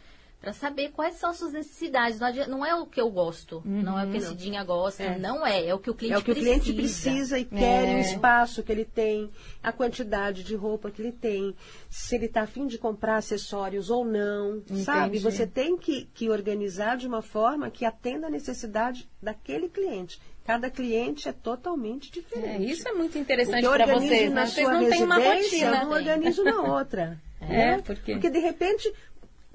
Pra 0.46 0.52
saber 0.52 0.92
quais 0.92 1.16
são 1.16 1.30
as 1.30 1.38
suas 1.38 1.52
necessidades. 1.52 2.20
Não, 2.20 2.28
adianta- 2.28 2.48
não 2.52 2.64
é 2.64 2.72
o 2.72 2.86
que 2.86 3.00
eu 3.00 3.10
gosto, 3.10 3.60
não 3.64 3.98
é 3.98 4.06
o 4.06 4.10
que 4.12 4.18
a 4.18 4.20
Cidinha 4.20 4.62
gosta, 4.62 5.18
não 5.18 5.44
é. 5.44 5.66
É 5.66 5.74
o 5.74 5.78
que 5.80 5.90
o 5.90 5.94
cliente 5.94 6.14
É 6.14 6.18
o 6.18 6.22
que 6.22 6.30
precisa. 6.32 6.50
o 6.56 6.60
cliente 6.60 6.72
precisa 6.72 7.38
e 7.40 7.44
quer, 7.44 7.88
É. 7.88 7.96
o 7.96 7.98
espaço 7.98 8.62
que 8.62 8.70
ele 8.70 8.84
tem, 8.84 9.28
a 9.60 9.72
quantidade 9.72 10.44
de 10.44 10.54
roupa 10.54 10.88
que 10.88 11.02
ele 11.02 11.10
tem, 11.10 11.52
se 11.90 12.14
ele 12.14 12.26
está 12.26 12.42
afim 12.42 12.68
de 12.68 12.78
comprar 12.78 13.16
acessórios 13.16 13.90
ou 13.90 14.04
não, 14.04 14.62
sabe? 14.84 15.18
Entendi. 15.18 15.24
Você 15.24 15.48
tem 15.48 15.76
que, 15.76 16.04
que 16.14 16.30
organizar 16.30 16.96
de 16.96 17.08
uma 17.08 17.22
forma 17.22 17.68
que 17.68 17.84
atenda 17.84 18.28
a 18.28 18.30
necessidade 18.30 19.10
daquele 19.20 19.68
cliente. 19.68 20.20
Cada 20.44 20.70
cliente 20.70 21.28
é 21.28 21.32
totalmente 21.32 22.08
É, 22.08 22.12
diferente. 22.22 22.70
isso 22.70 22.88
é 22.88 22.92
muito 22.92 23.18
interessante 23.18 23.66
para 23.66 23.84
vocês, 23.94 24.30
na 24.32 24.42
né? 24.42 24.46
Vocês 24.46 24.68
não 24.68 24.88
têm 24.88 25.02
uma 25.02 25.18
residência, 25.18 25.64
eu 25.64 25.70
não 25.72 25.78
rotina. 25.88 25.96
organizo 25.96 26.44
na 26.44 26.62
outra. 26.62 27.18
É, 27.38 27.76
né? 27.76 27.82
porque- 27.84 28.12
Porque 28.12 28.30
de 28.30 28.38
repente, 28.38 28.90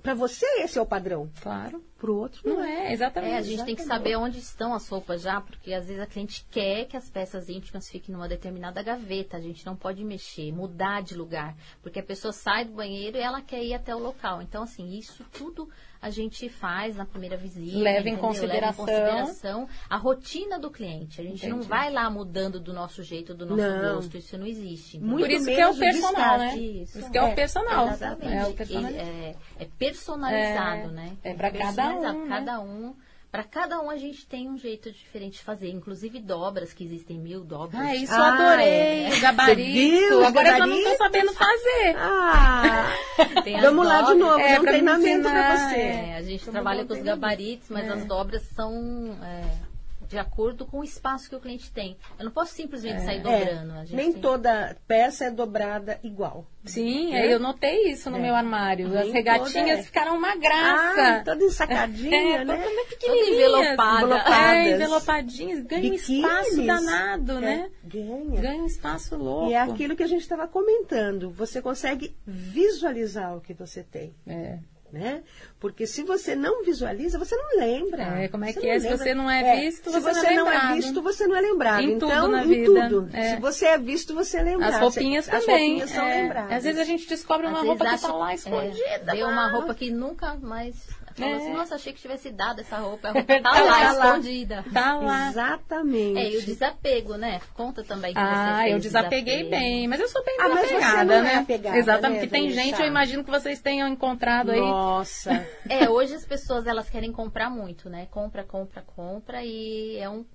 para 0.02 0.14
você 0.14 0.46
esse 0.62 0.78
é 0.78 0.82
o 0.82 0.86
padrão. 0.86 1.30
Claro. 1.42 1.84
para 1.98 2.12
o 2.12 2.16
outro. 2.16 2.42
Não 2.44 2.64
é, 2.64 2.92
exatamente. 2.92 3.34
É, 3.34 3.38
a 3.38 3.42
gente 3.42 3.64
tem 3.64 3.76
que 3.76 3.84
saber 3.84 4.16
onde 4.16 4.40
estão 4.40 4.74
as 4.74 4.88
roupas 4.88 5.22
já, 5.22 5.40
porque 5.40 5.74
às 5.74 5.88
vezes 5.88 6.02
a 6.02 6.08
cliente 6.08 6.46
quer 6.50 6.86
que 6.86 6.98
as 6.98 7.10
peças 7.10 7.50
íntimas 7.50 7.90
fiquem 7.90 8.14
numa 8.14 8.28
determinada 8.28 8.82
gaveta. 8.82 9.38
A 9.38 9.42
gente 9.42 9.66
não 9.66 9.76
pode 9.76 10.04
mexer, 10.04 10.52
mudar 10.52 11.02
de 11.02 11.16
lugar, 11.16 11.56
porque 11.82 12.00
a 12.00 12.04
pessoa 12.04 12.32
sai 12.32 12.66
do 12.66 12.74
banheiro 12.74 13.18
e 13.18 13.22
ela 13.22 13.42
quer 13.42 13.64
ir 13.64 13.74
até 13.74 13.96
o 13.96 14.00
local. 14.00 14.42
Então, 14.42 14.64
assim, 14.64 14.98
isso 14.98 15.24
tudo 15.32 15.70
a 16.02 16.10
gente 16.10 16.50
faz 16.50 16.96
na 16.96 17.06
primeira 17.06 17.38
visita. 17.38 17.78
Leva 17.78 18.10
em 18.10 18.16
consideração. 18.18 18.86
Leva 18.86 19.08
em 19.08 19.12
consideração 19.12 19.70
a 19.90 19.98
rotina 19.98 20.58
do 20.58 20.72
cliente. 20.72 21.22
A 21.22 21.24
gente 21.24 21.46
não 21.48 21.58
Entendi. 21.58 21.70
vai 21.70 21.92
lá 21.92 22.10
mudando 22.10 22.60
do 22.60 22.74
nosso 22.74 23.04
jeito, 23.04 23.34
do 23.36 23.46
nosso 23.46 23.62
Não. 23.62 23.96
gosto. 23.96 24.18
Isso 24.18 24.38
não 24.38 24.48
existe. 24.48 24.98
entendeu? 24.98 25.12
Muito 25.18 25.26
Por 25.28 25.32
isso 25.32 25.46
que 25.46 25.62
é 25.62 25.68
o 25.68 25.76
personal, 25.78 26.38
né? 26.40 26.58
Isso. 26.58 27.00
Isso 27.00 27.12
que 27.12 27.18
é, 27.18 27.24
o 27.24 27.36
personal. 27.36 27.88
Exatamente. 27.90 28.36
É 28.38 28.44
o 28.44 28.48
Ele 28.48 28.54
personal. 28.56 28.92
é, 28.92 29.36
é 29.60 29.68
personalizado, 29.78 30.90
É, 30.90 30.92
né? 30.92 31.18
é 31.24 31.34
pra 31.34 31.52
cada 31.52 31.66
Personalizado. 31.66 32.18
um, 32.18 32.22
né? 32.24 32.30
Cada 32.30 32.60
um. 32.62 32.96
Para 33.32 33.46
cada 33.46 33.80
um 33.80 33.90
a 33.90 33.96
gente 33.96 34.26
tem 34.26 34.50
um 34.50 34.58
jeito 34.58 34.92
diferente 34.92 35.38
de 35.38 35.44
fazer, 35.44 35.70
inclusive 35.70 36.20
dobras, 36.20 36.74
que 36.74 36.84
existem 36.84 37.18
mil 37.18 37.46
dobras. 37.46 37.80
Ah, 37.82 37.96
isso 37.96 38.14
Ah, 38.14 38.18
eu 38.18 38.24
adorei. 38.24 38.68
é. 39.06 39.10
O 39.18 39.22
gabarito. 39.22 39.72
Viu 39.72 40.26
Agora 40.26 40.50
eu 40.50 40.58
já 40.58 40.68
não 40.68 40.68
tô 40.68 40.82
gabaritos? 40.84 40.98
sabendo 40.98 41.34
fazer. 41.34 41.96
Ah, 41.98 42.94
vamos 43.62 43.88
lá 43.88 44.02
de 44.02 44.14
novo, 44.16 44.40
É, 44.40 44.52
é, 44.56 44.60
um 44.60 44.64
me 44.64 44.68
treinamento 44.68 45.30
para 45.30 45.58
você. 45.70 45.76
É, 45.80 46.16
a 46.18 46.22
gente 46.22 46.40
Vamos 46.42 46.52
trabalha 46.52 46.84
com 46.86 46.94
os 46.94 47.02
gabaritos, 47.02 47.70
mas 47.70 47.90
as 47.90 48.04
dobras 48.06 48.42
são 48.54 49.18
é, 49.24 49.71
de 50.12 50.18
acordo 50.20 50.66
com 50.66 50.80
o 50.80 50.84
espaço 50.84 51.30
que 51.30 51.36
o 51.38 51.40
cliente 51.40 51.72
tem. 51.72 51.96
Eu 52.20 52.26
não 52.26 52.32
posso 52.34 52.54
simplesmente 52.54 53.02
sair 53.02 53.22
dobrando. 53.22 53.72
a 53.72 53.78
É, 53.78 53.86
gente 53.86 53.96
nem 53.96 54.12
tem- 54.12 54.22
toda 54.22 54.76
peça 54.86 55.24
é 55.24 55.32
dobrada 55.32 55.98
igual. 56.04 56.46
Sim, 56.66 57.16
É? 57.16 57.34
eu 57.34 57.40
notei 57.40 57.90
isso 57.90 58.10
no 58.12 58.18
É. 58.18 58.20
meu 58.20 58.36
armário. 58.36 58.88
As 58.88 59.06
Nem 59.06 59.14
regatinhas 59.14 59.54
toda 59.54 59.70
é. 59.72 59.84
ficaram 59.84 60.18
uma 60.18 60.34
Ah, 60.34 60.36
graça. 60.36 61.24
toda 61.24 61.44
ensacadinha, 61.46 62.12
é, 62.42 62.46
né? 62.46 62.58
toda 62.58 62.86
pequenininha. 62.90 63.34
envelopada. 63.34 64.04
Envelopada. 64.06 64.56
É, 64.56 64.72
envelopadinhas. 64.76 65.64
Ganha 65.64 65.92
um 65.92 65.96
espaço 65.96 66.66
danado, 66.66 67.32
É, 67.38 67.40
né? 67.40 67.72
Ganha. 67.86 68.42
Ganha 68.42 68.64
um 68.64 68.68
espaço 68.68 69.16
louco. 69.16 69.50
E 69.50 69.54
é 69.54 69.60
aquilo 69.60 69.96
que 69.96 70.04
a 70.04 70.08
gente 70.08 70.22
estava 70.22 70.46
comentando. 70.46 71.32
Você 71.32 71.62
consegue 71.62 72.14
visualizar 72.28 73.36
o 73.38 73.40
que 73.42 73.54
você 73.54 73.82
tem. 73.82 74.14
É. 74.28 74.60
Né? 74.92 75.24
Porque 75.58 75.88
se 75.88 76.04
você 76.04 76.36
não 76.36 76.64
visualiza, 76.66 77.18
você 77.18 77.34
não 77.36 77.58
lembra. 77.60 78.04
É, 78.24 78.28
como 78.28 78.44
é 78.44 78.52
Você 78.52 78.60
que 78.60 78.66
não 78.68 78.74
é? 78.74 78.80
Se 78.80 78.84
lembra. 78.90 78.98
você 78.98 79.14
não 79.14 79.32
é 79.32 79.62
visto, 79.62 79.90
se 79.90 80.00
você 80.00 80.02
não 80.02 80.10
é 80.10 80.14
você 80.14 80.32
não 80.36 80.48
é 80.48 80.52
lembrado. 80.52 80.76
visto, 80.76 81.02
você 81.02 81.28
não 81.28 81.36
é 81.38 81.42
lembrado. 81.42 81.82
Em 81.84 82.00
tudo 82.00 82.12
então, 82.12 82.28
na 82.28 82.44
em 82.44 82.48
vida, 82.50 82.90
tudo. 82.90 83.10
é. 83.16 83.36
Se 83.36 83.42
você 83.42 83.66
é 83.68 83.78
visto, 83.78 84.14
você 84.14 84.38
é 84.40 84.42
lembrado. 84.44 84.74
As 84.74 84.80
roupinhas 84.82 85.30
As 85.30 85.46
também. 85.46 85.68
roupinhas 85.70 85.90
são 85.92 86.06
é. 86.06 86.22
lembradas. 86.24 86.52
Às 86.58 86.64
vezes 86.66 86.80
a 86.80 86.84
gente 86.84 87.08
descobre 87.08 87.48
uma 87.48 87.62
Às 87.62 87.66
roupa 87.68 87.86
que 87.86 87.90
tá 87.90 87.96
acha- 87.96 88.14
lá 88.14 88.32
é, 88.32 88.36
escondida. 88.36 89.12
Deu 89.14 89.28
lá. 89.28 89.32
uma 89.32 89.52
roupa 89.52 89.74
que 89.74 89.90
nunca 89.92 90.36
mais. 90.36 90.76
Falou 91.16 91.34
É. 91.34 91.38
assim, 91.38 91.54
nossa, 91.54 91.76
achei 91.76 91.94
que 91.94 92.02
tivesse 92.02 92.32
dado 92.32 92.62
essa 92.62 92.78
roupa. 92.78 93.10
A 93.10 93.12
roupa 93.14 93.28
tá 93.42 93.42
Tá 93.42 93.62
lá, 93.64 93.92
lá. 93.94 94.08
escondida. 94.08 94.66
Tá 94.74 94.96
lá. 94.96 95.30
Exatamente. 95.30 96.20
É, 96.20 96.32
e 96.32 96.38
o 96.38 96.42
desapego, 96.46 97.16
né? 97.18 97.42
Conta 97.54 97.84
também 97.84 98.14
que 98.14 98.20
você 98.20 98.26
Ah, 98.26 98.60
fez 98.62 98.74
eu 98.74 98.80
desapeguei 98.80 99.38
desapego. 99.44 99.50
bem, 99.50 99.88
mas 99.88 100.00
eu 100.00 100.08
sou 100.08 100.24
bem 100.24 100.38
Ah, 100.40 100.50
mas 100.50 100.60
você 100.60 100.68
desapegada, 100.76 101.14
é 101.16 101.22
né? 101.22 101.36
apegada, 101.36 101.78
Exatamente, 101.78 102.20
né, 102.22 102.28
porque 102.28 102.40
tem 102.40 102.50
gente, 102.52 102.82
eu 102.82 102.88
imagino 102.88 103.24
que 103.24 103.32
vocês 103.32 103.62
tenham 103.62 103.88
encontrado 103.88 104.52
aí. 104.52 104.60
Nossa. 104.60 105.48
É, 105.70 105.90
hoje 105.90 106.14
as 106.16 106.26
pessoas 106.26 106.68
elas 106.68 106.90
querem 106.90 107.12
comprar 107.12 107.50
muito, 107.50 107.90
né? 107.90 108.08
Compra, 108.12 108.44
compra, 108.44 108.82
compra 108.82 109.44
e 109.44 109.98
é 109.98 110.10
um 110.10 110.26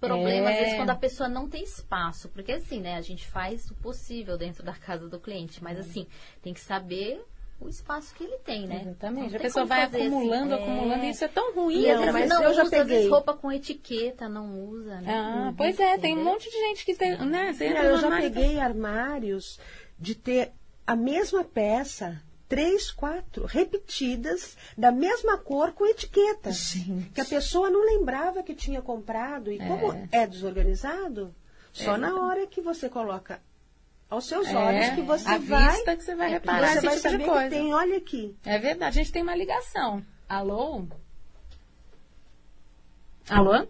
problema 0.00 0.50
às 0.50 0.56
É. 0.56 0.60
vezes 0.60 0.76
quando 0.76 0.90
a 0.90 0.94
pessoa 0.96 1.28
não 1.28 1.48
tem 1.48 1.62
espaço, 1.62 2.28
porque 2.28 2.52
assim, 2.52 2.80
né, 2.80 2.96
a 2.96 3.00
gente 3.00 3.26
faz 3.26 3.70
o 3.70 3.74
possível 3.76 4.36
dentro 4.36 4.62
da 4.62 4.74
casa 4.74 5.08
do 5.08 5.18
cliente, 5.18 5.62
mas 5.64 5.78
assim, 5.78 6.06
tem 6.42 6.52
que 6.52 6.60
saber 6.60 7.24
o 7.60 7.68
espaço 7.68 8.14
que 8.14 8.24
ele 8.24 8.38
tem, 8.38 8.66
né? 8.66 8.82
Exatamente. 8.82 9.30
Não 9.30 9.36
A 9.38 9.40
pessoa 9.42 9.64
vai 9.64 9.82
fazer 9.82 9.96
assim, 9.98 10.06
acumulando, 10.08 10.54
é. 10.54 10.62
acumulando, 10.62 11.04
e 11.04 11.10
isso 11.10 11.24
é 11.24 11.28
tão 11.28 11.54
ruim. 11.54 11.82
E 11.84 11.86
Não, 11.86 11.92
às 11.92 11.98
vezes 12.00 12.12
mas 12.12 12.28
não 12.28 12.42
eu 12.42 12.42
já 12.42 12.48
usa, 12.50 12.62
às 12.62 12.70
vezes 12.70 12.88
peguei. 12.88 13.08
roupa 13.08 13.34
com 13.34 13.52
etiqueta 13.52 14.28
não 14.28 14.60
usa, 14.68 15.00
né? 15.00 15.14
Ah, 15.14 15.54
pois 15.56 15.78
é, 15.80 15.96
tem 15.98 16.16
um 16.18 16.24
monte 16.24 16.50
de 16.50 16.56
gente 16.56 16.84
que 16.84 16.94
tem, 16.94 17.16
né? 17.18 17.52
Você 17.52 17.66
entra 17.66 17.84
eu 17.84 17.96
já 17.96 18.06
armário 18.06 18.30
peguei 18.32 18.60
armários 18.60 19.58
de 19.98 20.14
ter 20.14 20.52
a 20.86 20.94
mesma 20.94 21.44
peça, 21.44 22.20
três, 22.48 22.90
quatro, 22.90 23.46
repetidas, 23.46 24.56
da 24.76 24.92
mesma 24.92 25.38
cor 25.38 25.72
com 25.72 25.86
etiqueta. 25.86 26.50
Que 27.14 27.20
a 27.20 27.24
pessoa 27.24 27.70
não 27.70 27.84
lembrava 27.84 28.42
que 28.42 28.54
tinha 28.54 28.82
comprado. 28.82 29.50
E 29.50 29.58
como 29.58 30.06
é 30.12 30.26
desorganizado, 30.26 31.34
só 31.72 31.96
na 31.96 32.20
hora 32.20 32.46
que 32.46 32.60
você 32.60 32.88
coloca 32.88 33.40
aos 34.14 34.26
seus 34.26 34.46
É, 34.48 34.56
olhos 34.56 34.88
que 34.90 35.02
você 35.02 35.28
à 35.28 35.38
vai. 35.38 35.70
vista 35.72 35.96
que 35.96 36.02
você 36.02 36.14
vai 36.14 36.30
reparar 36.30 36.68
você 36.68 36.76
esse 36.78 36.86
vai 36.86 36.94
tipo 36.96 37.08
de 37.08 37.12
saber 37.12 37.24
coisa. 37.26 37.44
que 37.44 37.50
tem, 37.50 37.74
olha 37.74 37.96
aqui. 37.96 38.36
É 38.44 38.58
verdade, 38.58 38.98
a 38.98 39.02
gente 39.02 39.12
tem 39.12 39.22
uma 39.22 39.34
ligação. 39.36 40.02
Alô? 40.28 40.86
Alô? 43.30 43.66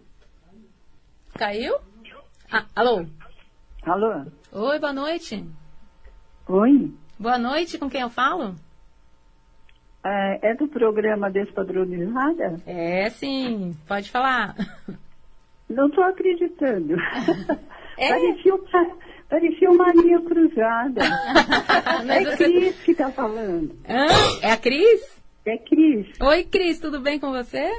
Caiu? 1.37 1.75
Ah, 2.51 2.65
alô? 2.75 3.05
Alô? 3.83 4.25
Oi, 4.51 4.79
boa 4.79 4.93
noite. 4.93 5.43
Oi? 6.47 6.93
Boa 7.19 7.37
noite, 7.37 7.77
com 7.77 7.89
quem 7.89 8.01
eu 8.01 8.09
falo? 8.09 8.55
É, 10.03 10.51
é 10.51 10.55
do 10.55 10.67
programa 10.67 11.31
Despadronizada? 11.31 12.61
É, 12.65 13.09
sim, 13.09 13.75
pode 13.87 14.11
falar. 14.11 14.55
Não 15.69 15.87
estou 15.87 16.03
acreditando. 16.03 16.95
É? 17.97 18.09
Parecia, 18.09 18.53
parecia 19.29 19.69
uma 19.69 19.91
linha 19.93 20.21
cruzada. 20.21 21.01
Mas 22.05 22.27
é 22.27 22.35
você- 22.37 22.43
Cris 22.45 22.75
que 22.83 22.91
está 22.91 23.11
falando. 23.11 23.75
Hã? 23.87 24.07
É 24.41 24.51
a 24.51 24.57
Cris? 24.57 25.01
É 25.45 25.57
Cris. 25.57 26.07
Oi, 26.21 26.43
Cris, 26.43 26.79
tudo 26.79 26.99
bem 26.99 27.19
com 27.19 27.31
você? 27.31 27.71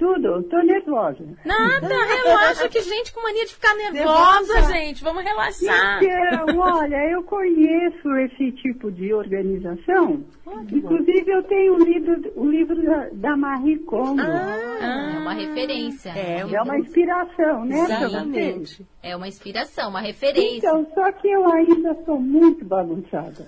Tudo, 0.00 0.40
estou 0.40 0.64
nervosa. 0.64 1.22
Nada, 1.44 1.86
relaxa, 2.24 2.70
que 2.70 2.80
gente 2.80 3.12
com 3.12 3.22
mania 3.22 3.44
de 3.44 3.52
ficar 3.52 3.74
nervosa, 3.74 4.62
gente. 4.72 5.04
Vamos 5.04 5.22
relaxar. 5.22 6.02
Então, 6.02 6.58
olha, 6.58 6.96
eu 7.10 7.22
conheço 7.22 8.08
esse 8.16 8.50
tipo 8.52 8.90
de 8.90 9.12
organização. 9.12 10.24
Inclusive, 10.72 11.30
eu 11.30 11.42
tenho 11.42 11.74
o 11.74 11.84
livro, 11.84 12.32
o 12.34 12.46
livro 12.46 12.82
da, 12.82 13.08
da 13.12 13.36
Marie 13.36 13.78
Kondo. 13.80 14.22
É 14.22 15.18
uma 15.18 15.34
referência. 15.34 16.12
É, 16.16 16.40
é 16.40 16.62
uma 16.62 16.78
inspiração, 16.78 17.66
né? 17.66 17.80
Exatamente. 17.80 18.86
É 19.02 19.14
uma 19.14 19.28
inspiração, 19.28 19.90
uma 19.90 20.00
referência. 20.00 20.56
Então, 20.56 20.86
só 20.94 21.12
que 21.12 21.28
eu 21.28 21.46
ainda 21.52 21.94
sou 22.06 22.18
muito 22.18 22.64
bagunçada. 22.64 23.44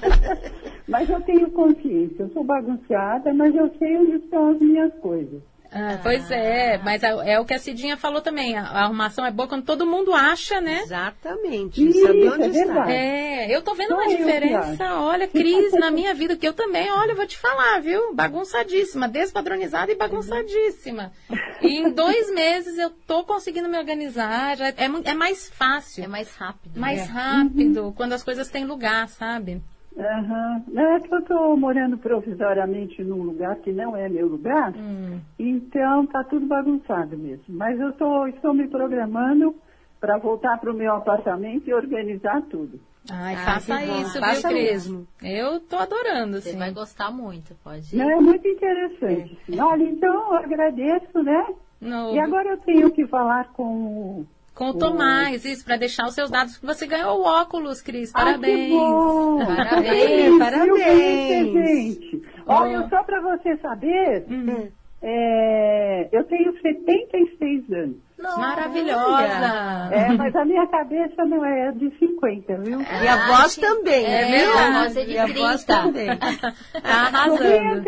mas 0.88 1.10
eu 1.10 1.20
tenho 1.20 1.50
consciência, 1.50 2.22
eu 2.22 2.30
sou 2.30 2.42
bagunçada, 2.42 3.34
mas 3.34 3.54
eu 3.54 3.70
sei 3.78 3.98
onde 3.98 4.16
estão 4.16 4.52
as 4.52 4.58
minhas 4.58 4.94
coisas. 5.00 5.42
Ah, 5.78 6.00
pois 6.02 6.30
é, 6.30 6.78
mas 6.78 7.02
é, 7.02 7.32
é 7.34 7.40
o 7.40 7.44
que 7.44 7.52
a 7.54 7.58
Cidinha 7.58 7.96
falou 7.96 8.20
também. 8.20 8.56
A, 8.56 8.62
a 8.62 8.84
arrumação 8.84 9.26
é 9.26 9.30
boa 9.30 9.46
quando 9.48 9.64
todo 9.64 9.84
mundo 9.86 10.14
acha, 10.14 10.60
né? 10.60 10.80
Exatamente. 10.82 11.86
Isso, 11.86 12.00
Saber 12.00 12.24
é 12.26 12.30
onde 12.30 12.44
está. 12.46 12.64
verdade. 12.64 12.92
É, 12.92 13.54
eu 13.56 13.62
tô 13.62 13.74
vendo 13.74 13.88
Só 13.90 13.94
uma 13.96 14.08
diferença, 14.08 14.94
olha, 15.00 15.28
Cris, 15.28 15.72
na 15.72 15.90
minha 15.90 16.14
vida, 16.14 16.36
que 16.36 16.46
eu 16.48 16.52
também, 16.52 16.90
olha, 16.90 17.12
eu 17.12 17.16
vou 17.16 17.26
te 17.26 17.36
falar, 17.36 17.80
viu? 17.80 18.14
Bagunçadíssima, 18.14 19.06
despadronizada 19.08 19.92
e 19.92 19.94
bagunçadíssima. 19.94 21.12
E 21.60 21.78
em 21.78 21.90
dois 21.90 22.32
meses 22.32 22.78
eu 22.78 22.90
tô 22.90 23.24
conseguindo 23.24 23.68
me 23.68 23.78
organizar, 23.78 24.56
já 24.56 24.68
é, 24.76 24.88
mu- 24.88 25.02
é 25.04 25.14
mais 25.14 25.48
fácil, 25.50 26.04
É 26.04 26.06
mais 26.06 26.34
rápido. 26.36 26.78
mais 26.80 26.98
né? 26.98 27.04
rápido, 27.04 27.92
quando 27.96 28.12
as 28.12 28.22
coisas 28.22 28.48
têm 28.48 28.64
lugar, 28.64 29.08
sabe? 29.08 29.60
Aham. 29.98 30.64
Não, 30.68 30.82
é 30.96 31.00
que 31.00 31.12
eu 31.14 31.18
estou 31.20 31.56
morando 31.56 31.96
provisoriamente 31.98 33.02
num 33.02 33.22
lugar 33.22 33.56
que 33.56 33.72
não 33.72 33.96
é 33.96 34.08
meu 34.08 34.28
lugar, 34.28 34.74
Hum. 34.76 35.20
então 35.38 36.06
tá 36.06 36.22
tudo 36.24 36.46
bagunçado 36.46 37.16
mesmo. 37.16 37.44
Mas 37.48 37.78
eu 37.80 37.92
tô, 37.94 38.26
estou 38.26 38.52
me 38.52 38.68
programando 38.68 39.54
para 40.00 40.18
voltar 40.18 40.58
para 40.58 40.70
o 40.70 40.74
meu 40.76 40.94
apartamento 40.94 41.66
e 41.68 41.72
organizar 41.74 42.42
tudo. 42.42 42.78
Ai, 43.10 43.34
Ah, 43.36 43.38
faça 43.38 43.74
bom. 43.86 44.00
isso, 44.00 44.20
Faça 44.20 44.48
viu, 44.48 44.56
mesmo. 44.58 45.06
Eu 45.22 45.60
tô 45.60 45.76
adorando, 45.76 46.40
Você 46.40 46.50
assim. 46.50 46.58
vai 46.58 46.72
gostar 46.72 47.10
muito, 47.10 47.54
pode. 47.64 47.96
Não, 47.96 48.10
é 48.10 48.16
muito 48.20 48.46
interessante. 48.46 49.38
sim. 49.46 49.58
Olha, 49.60 49.84
então 49.84 50.12
eu 50.12 50.34
agradeço, 50.34 51.22
né? 51.22 51.54
No- 51.80 52.14
E 52.14 52.18
agora 52.18 52.48
eu 52.50 52.58
tenho 52.58 52.90
que 52.90 53.06
falar 53.06 53.48
com 53.52 54.26
o 54.64 54.72
Com 54.72 54.76
o 54.76 54.78
Tomás, 54.78 55.44
isso, 55.44 55.64
para 55.64 55.76
deixar 55.76 56.06
os 56.06 56.14
seus 56.14 56.30
dados, 56.30 56.56
que 56.56 56.64
você 56.66 56.86
ganhou 56.86 57.20
o 57.20 57.24
óculos, 57.24 57.82
Cris. 57.82 58.10
Ah, 58.14 58.18
que 58.18 58.24
Parabéns. 58.24 58.70
bom! 58.72 59.38
Parabéns, 59.44 60.38
parabéns. 60.38 61.52
Presente. 61.52 62.22
Olha, 62.46 62.80
Oh. 62.84 62.88
só 62.88 63.02
para 63.04 63.20
você 63.20 63.56
saber, 63.58 64.24
Hum. 64.30 64.68
é, 65.02 66.08
eu 66.12 66.24
tenho 66.24 66.52
76 66.60 67.70
anos. 67.72 67.96
Maravilhosa. 68.18 69.88
É, 69.92 70.12
mas 70.14 70.34
a 70.34 70.44
minha 70.44 70.66
cabeça 70.68 71.24
não 71.26 71.44
é 71.44 71.70
de 71.72 71.90
50, 71.98 72.56
viu? 72.58 72.80
E 72.80 73.08
a 73.08 73.26
voz 73.26 73.56
também, 73.56 74.04
é 74.06 74.24
né? 74.24 74.30
verdade, 74.38 74.58
a 74.58 74.80
voz 74.82 74.96
é 74.96 75.04
de 75.04 75.12
e 75.12 75.18
a 75.18 75.26
voz 75.26 75.64
30. 75.64 75.82
também. 75.82 76.08
Tá 76.82 77.24
Sou 77.26 77.38
bem 77.38 77.58
arrasando. 77.58 77.82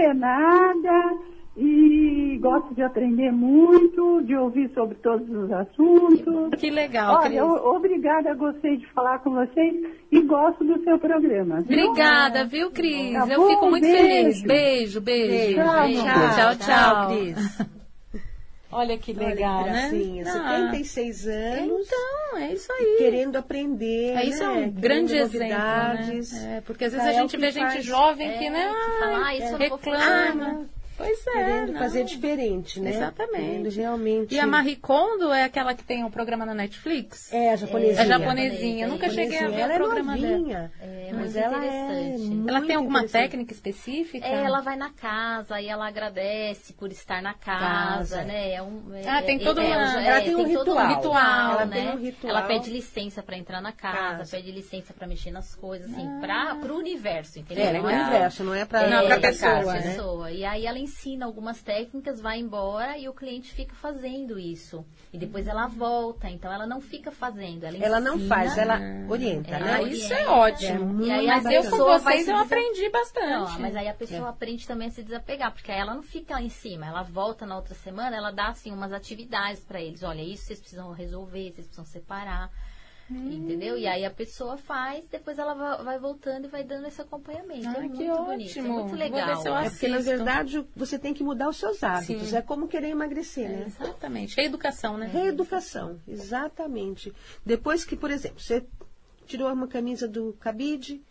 E 1.61 2.39
gosto 2.41 2.73
de 2.75 2.83
aprender 2.83 3.33
muito, 3.33 4.23
de 4.23 4.37
ouvir 4.37 4.71
sobre 4.75 4.95
todos 4.97 5.29
os 5.29 5.51
assuntos. 5.51 6.61
Que 6.61 6.71
legal, 6.71 7.21
Cris. 7.21 7.33
Olha, 7.41 7.45
o- 7.47 7.77
obrigada, 7.77 8.33
gostei 8.35 8.77
de 8.77 8.87
falar 8.93 9.19
com 9.21 9.31
vocês 9.33 9.75
e 10.13 10.21
gosto 10.23 10.63
do 10.65 10.83
seu 10.85 10.99
programa. 10.99 11.61
viu? 11.63 11.85
Obrigada, 11.91 12.45
viu, 12.45 12.71
Cris? 12.71 13.13
Tá 13.13 13.27
Eu 13.29 13.41
bom, 13.43 13.49
fico 13.49 13.71
muito 13.71 13.83
beijo. 13.83 14.03
feliz. 14.07 14.43
Beijo, 14.43 15.01
beijo. 15.01 15.55
Tchau, 15.61 15.83
Beijo. 15.85 16.03
tchau. 16.03 16.35
tchau, 16.37 16.57
tchau. 16.57 17.09
Cris. 17.09 17.59
Olha 18.71 18.99
que 18.99 19.13
Olha 19.17 19.29
legal, 19.29 19.65
que 19.65 19.71
né? 19.71 19.89
gracinha, 19.89 20.25
Ah, 20.29 20.69
76 20.69 21.27
anos, 21.27 21.87
Então, 21.87 22.39
é 22.39 22.53
isso 22.53 22.71
aí. 22.71 22.97
querendo 22.99 23.37
aprender, 23.37 24.15
É, 24.15 24.25
isso 24.27 24.43
é 24.43 24.47
né? 24.47 24.53
um 24.67 24.71
grande 24.79 25.17
exemplo, 25.17 25.49
né? 25.49 26.21
É, 26.57 26.61
porque 26.61 26.85
às 26.85 26.93
vezes 26.93 27.07
Ah, 27.07 27.11
a 27.11 27.13
é 27.15 27.17
gente 27.17 27.37
vê 27.39 27.51
gente 27.51 27.63
faz- 27.73 27.85
jovem 27.85 28.29
É, 28.29 28.37
que, 28.39 28.51
né, 28.51 28.69
que 28.69 28.99
fala, 29.01 29.27
"Ah, 29.27 29.35
isso 29.37 29.49
vou 29.49 29.57
reclama. 29.59 30.67
Fazer". 30.99 31.09
Pois 31.25 31.27
é, 31.29 31.33
Querendo 31.45 31.73
não. 31.73 31.79
fazer 31.79 32.05
diferente, 32.05 32.81
né? 32.81 32.91
Exatamente. 32.91 33.43
Querendo 33.47 33.71
realmente... 33.71 34.35
E 34.35 34.41
a 34.41 34.47
Marie 34.47 34.77
Kondo 34.77 35.33
é 35.33 35.45
aquela 35.45 35.75
que 35.75 35.85
tem 35.85 36.05
o 36.05 36.11
programa 36.11 36.45
na 36.45 36.55
Netflix? 36.55 37.33
É, 37.33 37.53
a 37.53 37.57
japonesinha. 37.57 38.03
É 38.03 38.07
japonesinha. 38.07 38.85
Eu 38.87 38.91
nunca 38.91 39.09
cheguei 39.11 39.39
a 39.39 39.49
ver 39.49 39.61
ela 39.61 39.75
o 39.75 39.77
programa 39.79 40.17
é 40.17 40.21
dela. 40.21 40.37
novinha, 40.39 40.73
É, 40.81 41.09
mas 41.13 41.35
muito 41.35 41.39
ela 41.39 41.65
é 41.65 42.17
Ela 42.49 42.61
tem 42.67 42.77
alguma 42.77 43.07
técnica 43.07 43.53
específica? 43.53 44.27
É, 44.27 44.45
ela 44.45 44.61
vai 44.61 44.77
na 44.77 44.91
casa 44.91 45.61
e 45.61 45.69
ela 45.69 45.87
agradece 45.87 46.73
por 46.73 46.91
estar 46.91 47.23
na 47.23 47.35
casa, 47.35 47.69
Casa. 48.19 48.25
né? 48.25 48.53
É 48.55 48.63
um, 48.63 48.83
é- 48.95 49.09
Ah, 49.09 49.23
tem 49.23 49.37
é- 49.37 49.45
toda 49.45 49.63
é, 49.63 49.67
uma- 49.67 50.03
é, 50.03 50.07
ela 50.09 50.21
tem 50.21 50.35
um 50.35 50.39
todo 50.39 50.49
ritual. 50.73 50.89
ritual, 50.89 51.51
Ela 51.53 51.65
né? 51.67 51.77
tem 51.77 51.89
um 51.91 51.97
ritual. 52.03 52.31
Ela 52.31 52.43
pede 52.43 52.71
licença 52.71 53.23
pra 53.23 53.37
entrar 53.37 53.61
na 53.61 53.73
casa, 53.73 53.99
Casa. 54.19 54.37
pede 54.37 54.51
licença 54.53 54.93
pra 54.93 55.07
mexer 55.07 55.31
nas 55.31 55.55
coisas, 55.55 55.91
assim, 55.91 56.07
pra, 56.21 56.57
pro 56.57 56.77
universo, 56.77 57.39
entendeu? 57.39 57.65
É, 57.65 57.77
é 57.77 57.81
o 57.81 57.85
universo, 57.87 58.45
não 58.45 58.55
é 58.55 58.65
pra, 58.65 58.83
É, 58.83 58.91
Não, 58.91 59.07
pra 59.07 59.19
pra 59.19 59.31
pessoa, 59.31 59.51
casa, 59.53 59.65
pra 59.65 59.81
né? 59.81 59.83
pessoa. 59.83 60.31
E 60.31 60.45
aí 60.45 60.67
ela 60.67 60.79
ensina 60.89 61.27
algumas 61.27 61.63
técnicas, 61.63 62.21
vai 62.21 62.39
embora 62.41 62.97
e 62.99 63.09
o 63.09 63.13
cliente 63.13 63.53
fica 63.53 63.75
fazendo 63.75 64.39
isso. 64.39 64.85
E 65.13 65.19
depois 65.19 65.47
ela 65.47 65.67
volta, 65.67 66.29
então 66.29 66.53
ela 66.53 66.67
não 66.67 66.81
fica 66.81 67.11
fazendo, 67.13 67.65
ela 67.65 67.77
Ela 67.77 68.01
não 68.01 68.19
faz, 68.19 68.57
ela 68.59 68.79
orienta, 69.09 69.51
É, 69.55 69.61
né? 69.61 69.75
Ela 69.79 69.89
isso 69.89 70.13
é 70.13 70.29
orienta. 70.29 70.31
ótimo. 70.33 71.05
E 71.05 71.11
aí, 71.11 71.27
mas 71.27 71.45
eu 71.45 71.71
com 71.71 71.77
vocês 71.79 72.27
eu 72.27 72.37
aprendi 72.37 72.89
bastante. 72.91 73.53
Não, 73.53 73.61
mas 73.61 73.77
aí 73.77 73.89
a 73.89 73.95
pessoa 73.95 74.31
aprende 74.31 74.67
também 74.67 74.89
a 74.89 74.91
se 74.91 75.03
desapegar, 75.03 75.53
porque 75.53 75.71
aí 75.71 75.79
ela 75.79 75.95
não 75.95 76.03
fica 76.03 76.35
lá 76.35 76.43
em 76.43 76.49
cima, 76.49 76.87
ela 76.87 77.03
volta 77.03 77.45
na 77.47 77.57
outra 77.57 77.75
semana, 77.75 78.17
ela 78.17 78.31
dá 78.31 78.49
assim 78.49 78.73
umas 78.73 78.93
atividades 78.93 79.63
pra 79.65 79.81
eles. 79.81 80.03
Olha, 80.03 80.23
isso 80.23 80.45
vocês 80.45 80.59
precisam 80.61 80.91
resolver, 80.93 81.53
vocês 81.53 81.67
precisam 81.67 81.85
separar. 81.85 82.51
Entendeu? 83.11 83.77
E 83.79 83.87
aí 83.87 84.05
a 84.05 84.11
pessoa 84.11 84.57
faz, 84.59 85.05
depois 85.11 85.39
ela 85.39 85.55
va- 85.55 85.83
vai 85.83 85.99
voltando 85.99 86.45
e 86.45 86.49
vai 86.49 86.63
dando 86.63 86.87
esse 86.87 87.01
acompanhamento. 87.01 87.67
Ah, 87.69 87.73
é 87.85 87.89
que 87.89 87.89
muito 87.89 88.25
bonito, 88.25 88.49
é 88.59 88.61
ótimo. 88.61 88.69
muito 88.75 88.89
Vou 88.89 88.97
ver 88.97 88.97
legal. 88.97 89.37
se 89.43 89.49
eu 89.49 89.57
É 89.57 89.71
porque, 89.71 89.89
na 89.89 89.99
verdade, 89.99 90.67
você 90.77 90.99
tem 90.99 91.15
que 91.15 91.25
mudar 91.25 91.49
os 91.49 91.57
seus 91.57 91.83
hábitos. 91.83 92.29
Sim. 92.29 92.37
É 92.37 92.43
como 92.43 92.69
querer 92.69 92.89
emagrecer, 92.89 93.49
né? 93.49 93.65
Exatamente. 93.67 94.37
Reeducação, 94.37 94.99
né? 94.99 95.07
Reeducação, 95.07 95.99
exatamente. 96.07 97.13
Depois 97.45 97.85
que, 97.85 97.97
por 97.97 98.11
exemplo, 98.11 98.41
você 98.41 98.65
tirou 99.27 99.51
uma 99.53 99.67
camisa 99.69 100.07
do 100.07 100.35
cabide 100.41 101.03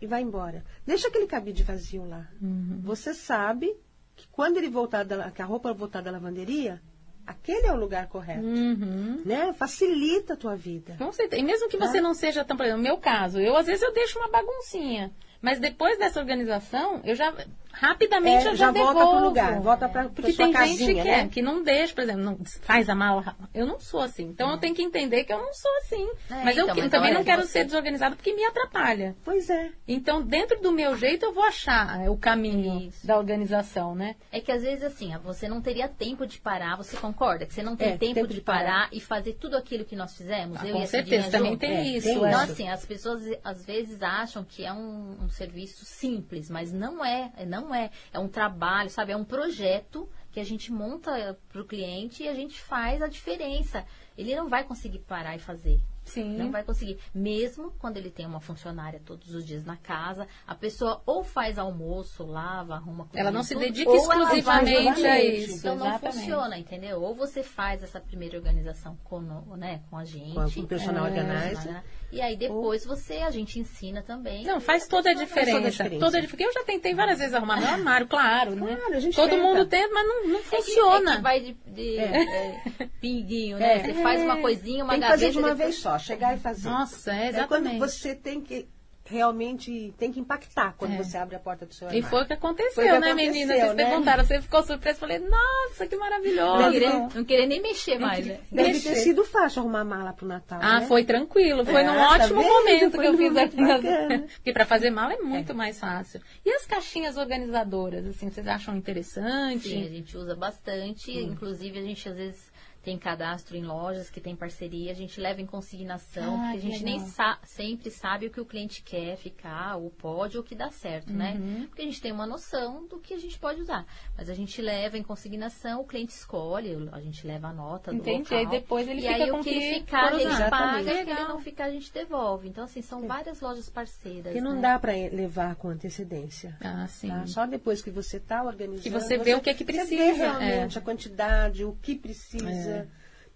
e 0.00 0.06
vai 0.06 0.22
embora. 0.22 0.64
Deixa 0.84 1.08
aquele 1.08 1.26
cabide 1.26 1.62
vazio 1.62 2.08
lá. 2.08 2.28
Uhum. 2.42 2.80
Você 2.82 3.14
sabe 3.14 3.74
que 4.14 4.26
quando 4.28 4.56
ele 4.56 4.68
voltar, 4.68 5.04
da, 5.04 5.30
que 5.30 5.42
a 5.42 5.44
roupa 5.44 5.72
voltar 5.72 6.00
da 6.02 6.10
lavanderia, 6.10 6.82
aquele 7.26 7.66
é 7.66 7.72
o 7.72 7.76
lugar 7.76 8.08
correto. 8.08 8.44
Uhum. 8.44 9.22
Né? 9.24 9.52
Facilita 9.52 10.34
a 10.34 10.36
tua 10.36 10.54
vida. 10.54 10.94
Com 10.98 11.10
certeza. 11.12 11.40
E 11.40 11.44
mesmo 11.44 11.68
que 11.68 11.76
você 11.76 12.00
não 12.00 12.14
seja 12.14 12.44
tão, 12.44 12.56
por 12.56 12.64
exemplo, 12.64 12.82
no 12.82 12.88
meu 12.88 12.98
caso, 12.98 13.40
eu 13.40 13.56
às 13.56 13.66
vezes 13.66 13.82
eu 13.82 13.92
deixo 13.92 14.18
uma 14.18 14.28
baguncinha. 14.28 15.10
Mas 15.40 15.58
depois 15.58 15.98
dessa 15.98 16.18
organização, 16.18 17.00
eu 17.04 17.14
já 17.14 17.32
rapidamente 17.78 18.46
É, 18.46 18.50
eu 18.50 18.56
já, 18.56 18.66
já 18.66 18.72
volta 18.72 18.94
devolvo. 18.94 19.16
pro 19.18 19.24
lugar, 19.28 19.60
volta 19.60 19.88
pra 19.88 20.08
Porque 20.08 20.32
sua 20.32 20.44
tem 20.46 20.52
casinha, 20.52 20.76
gente 20.78 20.94
que, 20.94 21.04
né? 21.04 21.20
é, 21.20 21.28
que 21.28 21.42
não 21.42 21.62
deixa, 21.62 21.94
por 21.94 22.02
exemplo, 22.04 22.22
não 22.22 22.38
faz 22.62 22.88
a 22.88 22.94
mala. 22.94 23.36
Eu 23.54 23.66
não 23.66 23.78
sou 23.80 24.00
assim. 24.00 24.24
Então 24.24 24.50
eu 24.50 24.58
tenho 24.58 24.74
que 24.74 24.82
entender 24.82 25.24
que 25.24 25.32
eu 25.32 25.38
não 25.38 25.52
sou 25.52 25.70
assim. 25.78 26.08
É, 26.30 26.44
mas 26.44 26.56
eu 26.56 26.64
então, 26.64 26.76
mas 26.76 26.90
também 26.90 27.12
não 27.12 27.20
que 27.20 27.26
quero 27.30 27.42
você- 27.42 27.48
ser 27.48 27.64
desorganizada 27.64 28.16
porque 28.16 28.34
me 28.34 28.44
atrapalha. 28.44 29.14
Pois 29.24 29.48
é. 29.50 29.70
Então, 29.86 30.22
dentro 30.22 30.60
do 30.60 30.72
meu 30.72 30.96
jeito, 30.96 31.24
eu 31.26 31.32
vou 31.32 31.44
achar 31.44 32.00
é, 32.04 32.10
o 32.10 32.16
caminho 32.16 32.88
Isso. 32.88 33.06
da 33.06 33.16
organização, 33.18 33.94
né? 33.94 34.16
É 34.32 34.40
que 34.40 34.50
às 34.52 34.62
vezes 34.62 34.82
assim, 34.84 35.16
você 35.22 35.48
não 35.48 35.60
teria 35.60 35.88
tempo 35.88 36.26
de 36.26 36.40
parar, 36.40 36.76
você 36.76 36.96
concorda? 36.96 37.46
Que 37.46 37.54
você 37.54 37.62
não 37.62 37.76
tem 37.76 37.88
É, 37.88 37.96
tempo, 37.96 38.14
tempo 38.14 38.28
de 38.28 38.34
de 38.36 38.40
parar, 38.40 38.62
parar. 38.64 38.88
e 38.92 39.00
fazer 39.00 39.34
tudo 39.34 39.56
aquilo 39.56 39.84
que 39.84 39.96
nós 39.96 40.14
fizemos? 40.16 40.58
Ah, 40.60 40.66
eu 40.66 40.74
com 40.76 40.82
e 40.82 40.86
certeza, 40.86 41.30
também 41.30 41.56
tem 41.56 41.76
É, 41.76 41.82
isso. 41.84 42.08
é. 42.08 42.12
Então, 42.12 42.40
assim, 42.40 42.68
as 42.68 42.84
pessoas 42.84 43.22
às 43.44 43.64
vezes 43.64 44.02
acham 44.02 44.44
que 44.44 44.64
é 44.64 44.72
um, 44.72 45.16
um 45.24 45.28
serviço 45.28 45.84
simples, 45.84 46.50
mas 46.50 46.72
não 46.72 47.04
é, 47.04 47.30
não 47.46 47.65
é. 47.74 47.90
É 48.12 48.18
um 48.18 48.28
trabalho, 48.28 48.90
sabe? 48.90 49.12
É 49.12 49.16
um 49.16 49.24
projeto 49.24 50.08
que 50.30 50.40
a 50.40 50.44
gente 50.44 50.70
monta 50.70 51.38
para 51.48 51.62
o 51.62 51.64
cliente 51.64 52.22
e 52.22 52.28
a 52.28 52.34
gente 52.34 52.60
faz 52.60 53.00
a 53.00 53.08
diferença. 53.08 53.84
Ele 54.18 54.34
não 54.36 54.48
vai 54.48 54.64
conseguir 54.64 54.98
parar 55.00 55.34
e 55.34 55.38
fazer. 55.38 55.80
Sim. 56.06 56.36
Não 56.36 56.50
vai 56.50 56.62
conseguir. 56.62 56.98
Mesmo 57.14 57.72
quando 57.78 57.96
ele 57.96 58.10
tem 58.10 58.24
uma 58.24 58.40
funcionária 58.40 59.00
todos 59.04 59.34
os 59.34 59.44
dias 59.44 59.64
na 59.64 59.76
casa, 59.76 60.26
a 60.46 60.54
pessoa 60.54 61.02
ou 61.04 61.24
faz 61.24 61.58
almoço, 61.58 62.24
lava, 62.24 62.74
arruma 62.74 63.06
coisa. 63.06 63.18
Ela 63.18 63.30
não 63.30 63.42
se 63.42 63.56
dedica 63.56 63.90
vai 63.90 63.98
exclusivamente 63.98 65.04
a 65.04 65.24
isso. 65.24 65.56
então 65.56 65.76
não 65.76 65.86
exatamente. 65.86 66.18
funciona, 66.18 66.58
entendeu? 66.58 67.02
Ou 67.02 67.14
você 67.14 67.42
faz 67.42 67.82
essa 67.82 68.00
primeira 68.00 68.36
organização 68.36 68.96
com, 69.04 69.20
né, 69.56 69.82
com 69.90 69.98
a 69.98 70.04
gente. 70.04 70.34
Com 70.54 70.60
o 70.60 70.66
personal 70.66 71.06
é, 71.06 71.10
organizer. 71.10 71.82
E 72.16 72.20
aí 72.22 72.34
depois 72.36 72.84
você, 72.86 73.14
a 73.18 73.30
gente 73.30 73.58
ensina 73.58 74.02
também. 74.02 74.44
Não, 74.44 74.58
faz 74.60 74.86
toda 74.88 75.10
a 75.10 75.12
toda 75.12 75.22
a 75.24 75.26
diferença. 75.26 75.52
Toda 75.52 75.66
a 75.68 75.70
diferença. 75.70 76.28
Porque 76.28 76.44
eu 76.44 76.52
já 76.52 76.64
tentei 76.64 76.94
várias 76.94 77.18
vezes 77.18 77.34
arrumar 77.34 77.58
meu 77.60 77.68
armário, 77.68 78.06
claro, 78.06 78.54
né? 78.56 78.74
Claro, 78.76 78.94
a 78.94 79.00
gente 79.00 79.14
Todo 79.14 79.30
tenta. 79.30 79.42
mundo 79.42 79.66
tenta, 79.66 79.92
mas 79.92 80.06
não, 80.08 80.28
não 80.28 80.38
É 80.38 80.42
que- 80.42 80.54
É 80.56 80.62
funciona. 80.62 81.16
que 81.16 81.22
vai 81.22 81.40
de, 81.40 81.52
de, 81.66 81.98
é, 81.98 82.62
pinguinho, 83.00 83.58
né? 83.58 83.76
É. 83.76 83.82
Você 83.84 83.94
faz 84.02 84.22
uma 84.22 84.38
coisinha, 84.40 84.82
uma 84.84 84.92
tem 84.94 85.00
que 85.02 85.06
gaveta. 85.08 85.18
fazer 85.20 85.30
de 85.32 85.38
uma 85.38 85.48
depois- 85.50 85.68
vez 85.70 85.76
só, 85.82 85.98
chegar 85.98 86.34
e 86.36 86.40
fazer. 86.40 86.68
Nossa, 86.68 87.10
é 87.12 87.14
É 87.14 87.18
quando 87.44 87.66
exatamente. 87.66 87.78
você 87.78 88.14
tem 88.14 88.40
que 88.40 88.66
realmente 89.08 89.94
tem 89.98 90.12
que 90.12 90.20
impactar 90.20 90.74
quando 90.76 90.92
É. 90.94 90.96
você 91.02 91.16
abre 91.16 91.36
a 91.36 91.38
porta 91.38 91.66
do 91.66 91.74
seu 91.74 91.86
E 91.86 91.88
armário. 91.88 92.08
foi 92.08 92.22
o 92.22 92.26
que 92.26 92.32
aconteceu, 92.32 92.72
Foi 92.74 92.84
o 92.84 92.86
que 92.86 92.92
né, 92.92 93.06
aconteceu, 93.08 93.32
menina? 93.32 93.54
Vocês 93.54 93.74
né? 93.74 93.84
perguntaram, 93.84 94.24
você 94.24 94.40
ficou 94.42 94.62
surpresa. 94.62 94.98
Falei, 94.98 95.18
nossa, 95.18 95.86
que 95.86 95.94
Não 95.96 96.02
maravilhoso. 96.02 96.70
querer, 96.72 96.90
não 97.14 97.24
querer 97.24 97.46
nem 97.46 97.60
mexer 97.62 97.98
mais, 97.98 98.24
né? 98.26 98.40
Deve 98.50 98.72
Deixa. 98.72 98.88
ter 98.90 98.94
sido 98.96 99.24
fácil 99.24 99.60
arrumar 99.60 99.84
mala 99.84 100.12
pro 100.12 100.26
Natal. 100.26 100.58
Ah, 100.62 100.80
né? 100.80 100.86
foi 100.86 101.04
tranquilo. 101.04 101.64
Foi 101.64 101.82
É, 101.82 101.84
num 101.86 101.94
tá 101.94 102.10
ótimo 102.14 102.40
vendo? 102.40 102.48
momento 102.52 102.90
Foi 102.96 103.00
que 103.04 103.06
eu 103.10 103.16
fiz 103.16 103.26
a 103.30 103.32
momento 103.46 103.56
bacana. 103.56 104.26
Porque 104.36 104.52
para 104.52 104.66
fazer 104.66 104.90
mala 104.90 105.12
é 105.14 105.18
muito 105.18 105.54
mais 105.54 105.78
fácil. 105.78 106.20
E 106.44 106.50
as 106.50 106.66
caixinhas 106.66 107.16
organizadoras, 107.16 108.06
assim, 108.06 108.30
vocês 108.30 108.46
acham 108.46 108.76
interessante? 108.76 109.68
Sim, 109.68 109.84
a 109.84 109.88
gente 109.88 110.16
usa 110.16 110.34
bastante. 110.34 111.10
Inclusive, 111.12 111.78
a 111.78 111.82
gente 111.82 112.08
às 112.08 112.16
vezes 112.16 112.55
tem 112.86 112.96
cadastro 112.96 113.56
em 113.56 113.64
lojas 113.64 114.08
que 114.08 114.20
tem 114.20 114.36
parceria, 114.36 114.92
a 114.92 114.94
gente 114.94 115.20
leva 115.20 115.40
em 115.40 115.46
consignação, 115.46 116.36
Ah, 116.36 116.52
porque 116.52 116.56
a 116.58 116.60
gente 116.70 116.84
nem 116.84 116.94
legal. 116.98 117.08
sa- 117.10 117.38
sempre 117.42 117.90
sabe 117.90 118.26
o 118.26 118.30
que 118.30 118.40
o 118.40 118.44
cliente 118.46 118.80
quer 118.80 119.16
ficar, 119.16 119.74
ou 119.74 119.90
pode, 119.90 120.38
ou 120.38 120.44
que 120.44 120.54
dá 120.54 120.70
certo, 120.70 121.12
né? 121.12 121.32
Uhum. 121.36 121.66
Porque 121.66 121.82
a 121.82 121.84
gente 121.84 122.00
tem 122.00 122.12
uma 122.12 122.28
noção 122.28 122.86
do 122.86 123.00
que 123.00 123.12
a 123.12 123.18
gente 123.18 123.40
pode 123.40 123.60
usar. 123.60 123.84
Mas 124.16 124.30
a 124.30 124.34
gente 124.34 124.62
leva 124.62 124.96
em 124.96 125.02
consignação, 125.02 125.80
o 125.80 125.84
cliente 125.84 126.12
escolhe, 126.12 126.88
a 126.92 127.00
gente 127.00 127.26
leva 127.26 127.48
a 127.48 127.52
nota 127.52 127.90
do 127.90 127.96
Entendi, 127.98 128.18
local. 128.32 128.38
aí 128.38 128.46
depois 128.46 128.86
ele 128.88 129.00
e 129.00 129.08
fica 129.08 129.24
aí 129.24 129.30
com 129.32 129.40
o 129.40 129.42
que 129.42 129.74
ficar, 129.74 130.12
ele 130.14 130.28
usar. 130.28 130.48
paga, 130.50 130.78
e 130.78 131.02
o 131.02 131.04
que 131.06 131.10
ele 131.10 131.24
não 131.24 131.40
ficar, 131.40 131.64
a 131.64 131.70
gente 131.70 131.92
devolve. 131.92 132.48
Então, 132.48 132.62
assim, 132.62 132.82
são 132.82 133.04
várias 133.08 133.40
lojas 133.40 133.68
parceiras. 133.68 134.32
Que 134.32 134.40
não 134.40 134.54
né? 134.54 134.60
dá 134.60 134.78
para 134.78 134.92
levar 134.92 135.56
com 135.56 135.68
antecedência. 135.70 136.56
Ah, 136.60 136.86
sim. 136.86 137.08
tá? 137.08 137.26
Só 137.26 137.46
depois 137.46 137.82
que 137.82 137.90
você 137.90 138.18
está 138.18 138.44
organizando. 138.44 138.82
Que 138.82 138.90
você 138.90 139.18
vê 139.18 139.34
o 139.34 139.40
que 139.40 139.50
é 139.50 139.54
que 139.54 139.64
Você 139.64 139.72
precisa, 139.72 140.38
realmente 140.38 140.76
é. 140.76 140.80
a 140.80 140.84
quantidade, 140.84 141.64
o 141.64 141.74
que 141.82 141.96
precisa, 141.96 142.75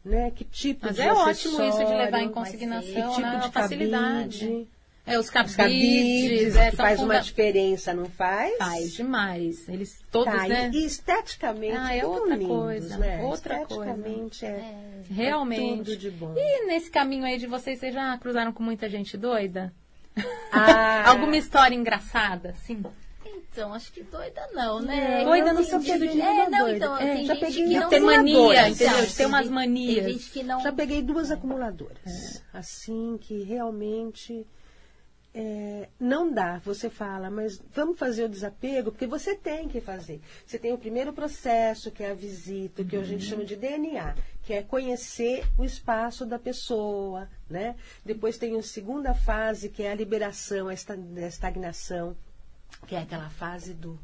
né? 0.04 0.30
Que 0.30 0.44
tipo 0.44 0.86
Mas 0.86 0.96
de 0.96 1.02
é 1.02 1.12
ótimo 1.12 1.62
isso 1.62 1.78
de 1.84 1.92
levar 1.94 2.20
em 2.22 2.28
consignação, 2.30 2.84
que 2.92 3.14
tipo 3.14 3.20
né? 3.20 3.30
de 3.30 3.36
Uma 3.36 3.52
facilidade. 3.52 4.38
cabide, 4.40 4.68
É, 5.06 5.18
os 5.18 5.24
os 5.26 5.30
cabides, 5.30 5.56
cabides, 5.56 6.56
é, 6.56 6.70
que 6.70 6.76
faz 6.76 6.98
uma 7.00 7.06
funda- 7.14 7.20
diferença, 7.20 7.92
não 7.94 8.04
faz? 8.06 8.56
Faz 8.58 8.92
demais. 8.92 9.68
Eles 9.68 10.00
todos, 10.10 10.32
Tá, 10.32 10.46
e- 10.46 10.48
né? 10.48 10.70
e, 10.72 10.84
esteticamente 10.84 11.76
Ah, 11.76 11.94
é 11.94 12.04
outra 12.06 12.36
lindos, 12.36 12.48
coisa, 12.56 12.98
né? 12.98 13.20
outra 13.22 13.56
coisa. 13.66 13.90
esteticamente 13.90 14.44
é, 14.46 14.74
Realmente. 15.10 15.78
tudo 15.78 15.96
de 15.96 16.10
bom. 16.10 16.34
E 16.36 16.66
nesse 16.66 16.90
caminho 16.90 17.24
aí 17.24 17.38
de 17.38 17.46
vocês, 17.46 17.78
vocês 17.80 17.92
já 17.94 18.16
cruzaram 18.18 18.52
com 18.52 18.62
muita 18.62 18.88
gente 18.88 19.16
doida? 19.16 19.72
Ah, 20.52 21.08
Alguma 21.10 21.36
história 21.36 21.74
engraçada, 21.74 22.54
sim? 22.64 22.82
Então, 23.52 23.74
acho 23.74 23.92
que 23.92 24.02
doida 24.04 24.48
não, 24.52 24.80
né? 24.80 25.24
Doida 25.24 25.46
Tem 25.46 25.54
no 25.54 25.64
sentido 25.64 26.06
de- 26.06 26.12
de 26.12 26.20
É, 26.20 26.48
não, 26.48 26.58
doida. 26.60 26.76
então, 26.76 26.96
É, 26.96 27.14
tem 27.16 27.26
já 27.26 27.34
gente 27.34 27.44
peguei 27.46 27.64
que 27.64 27.74
não 27.80 27.88
Tem 27.88 28.00
mania, 28.00 28.20
acumuladoras. 28.20 28.68
entendeu? 28.68 28.92
Então, 28.94 29.06
De 29.06 29.16
ter 29.16 29.26
umas 29.26 29.42
tem- 29.46 29.50
manias. 29.54 30.04
Tem 30.04 30.12
gente 30.14 30.30
que 30.30 30.42
não... 30.44 30.60
Já 30.60 30.72
peguei 30.72 31.02
duas 31.02 31.30
acumuladoras. 31.32 32.42
Assim 32.52 33.18
que 33.20 33.42
realmente 33.42 34.46
é, 35.34 35.88
não 35.98 36.32
dá. 36.32 36.58
Você 36.64 36.88
fala, 36.90 37.30
mas 37.30 37.60
vamos 37.72 37.98
fazer 37.98 38.24
o 38.24 38.28
desapego, 38.28 38.90
porque 38.92 39.06
você 39.06 39.34
tem 39.36 39.68
que 39.68 39.80
fazer. 39.80 40.20
Você 40.46 40.58
tem 40.58 40.72
o 40.72 40.78
primeiro 40.78 41.12
processo, 41.12 41.90
que 41.90 42.02
é 42.02 42.10
a 42.10 42.14
visita, 42.14 42.82
que 42.84 42.96
a 42.96 43.02
gente 43.02 43.24
chama 43.24 43.44
de 43.44 43.54
DNA, 43.56 44.14
que 44.44 44.52
é 44.52 44.62
conhecer 44.62 45.44
o 45.58 45.64
espaço 45.64 46.24
da 46.26 46.38
pessoa, 46.38 47.28
né? 47.48 47.76
Depois 48.04 48.38
tem 48.38 48.56
a 48.58 48.62
segunda 48.62 49.14
fase, 49.14 49.68
que 49.68 49.82
é 49.84 49.92
a 49.92 49.94
liberação, 49.94 50.66
a 50.68 50.74
estagnação, 50.74 52.16
que 52.87 52.95
é 52.95 53.01
aquela 53.01 53.31
fase 53.31 53.75
do 53.75 53.99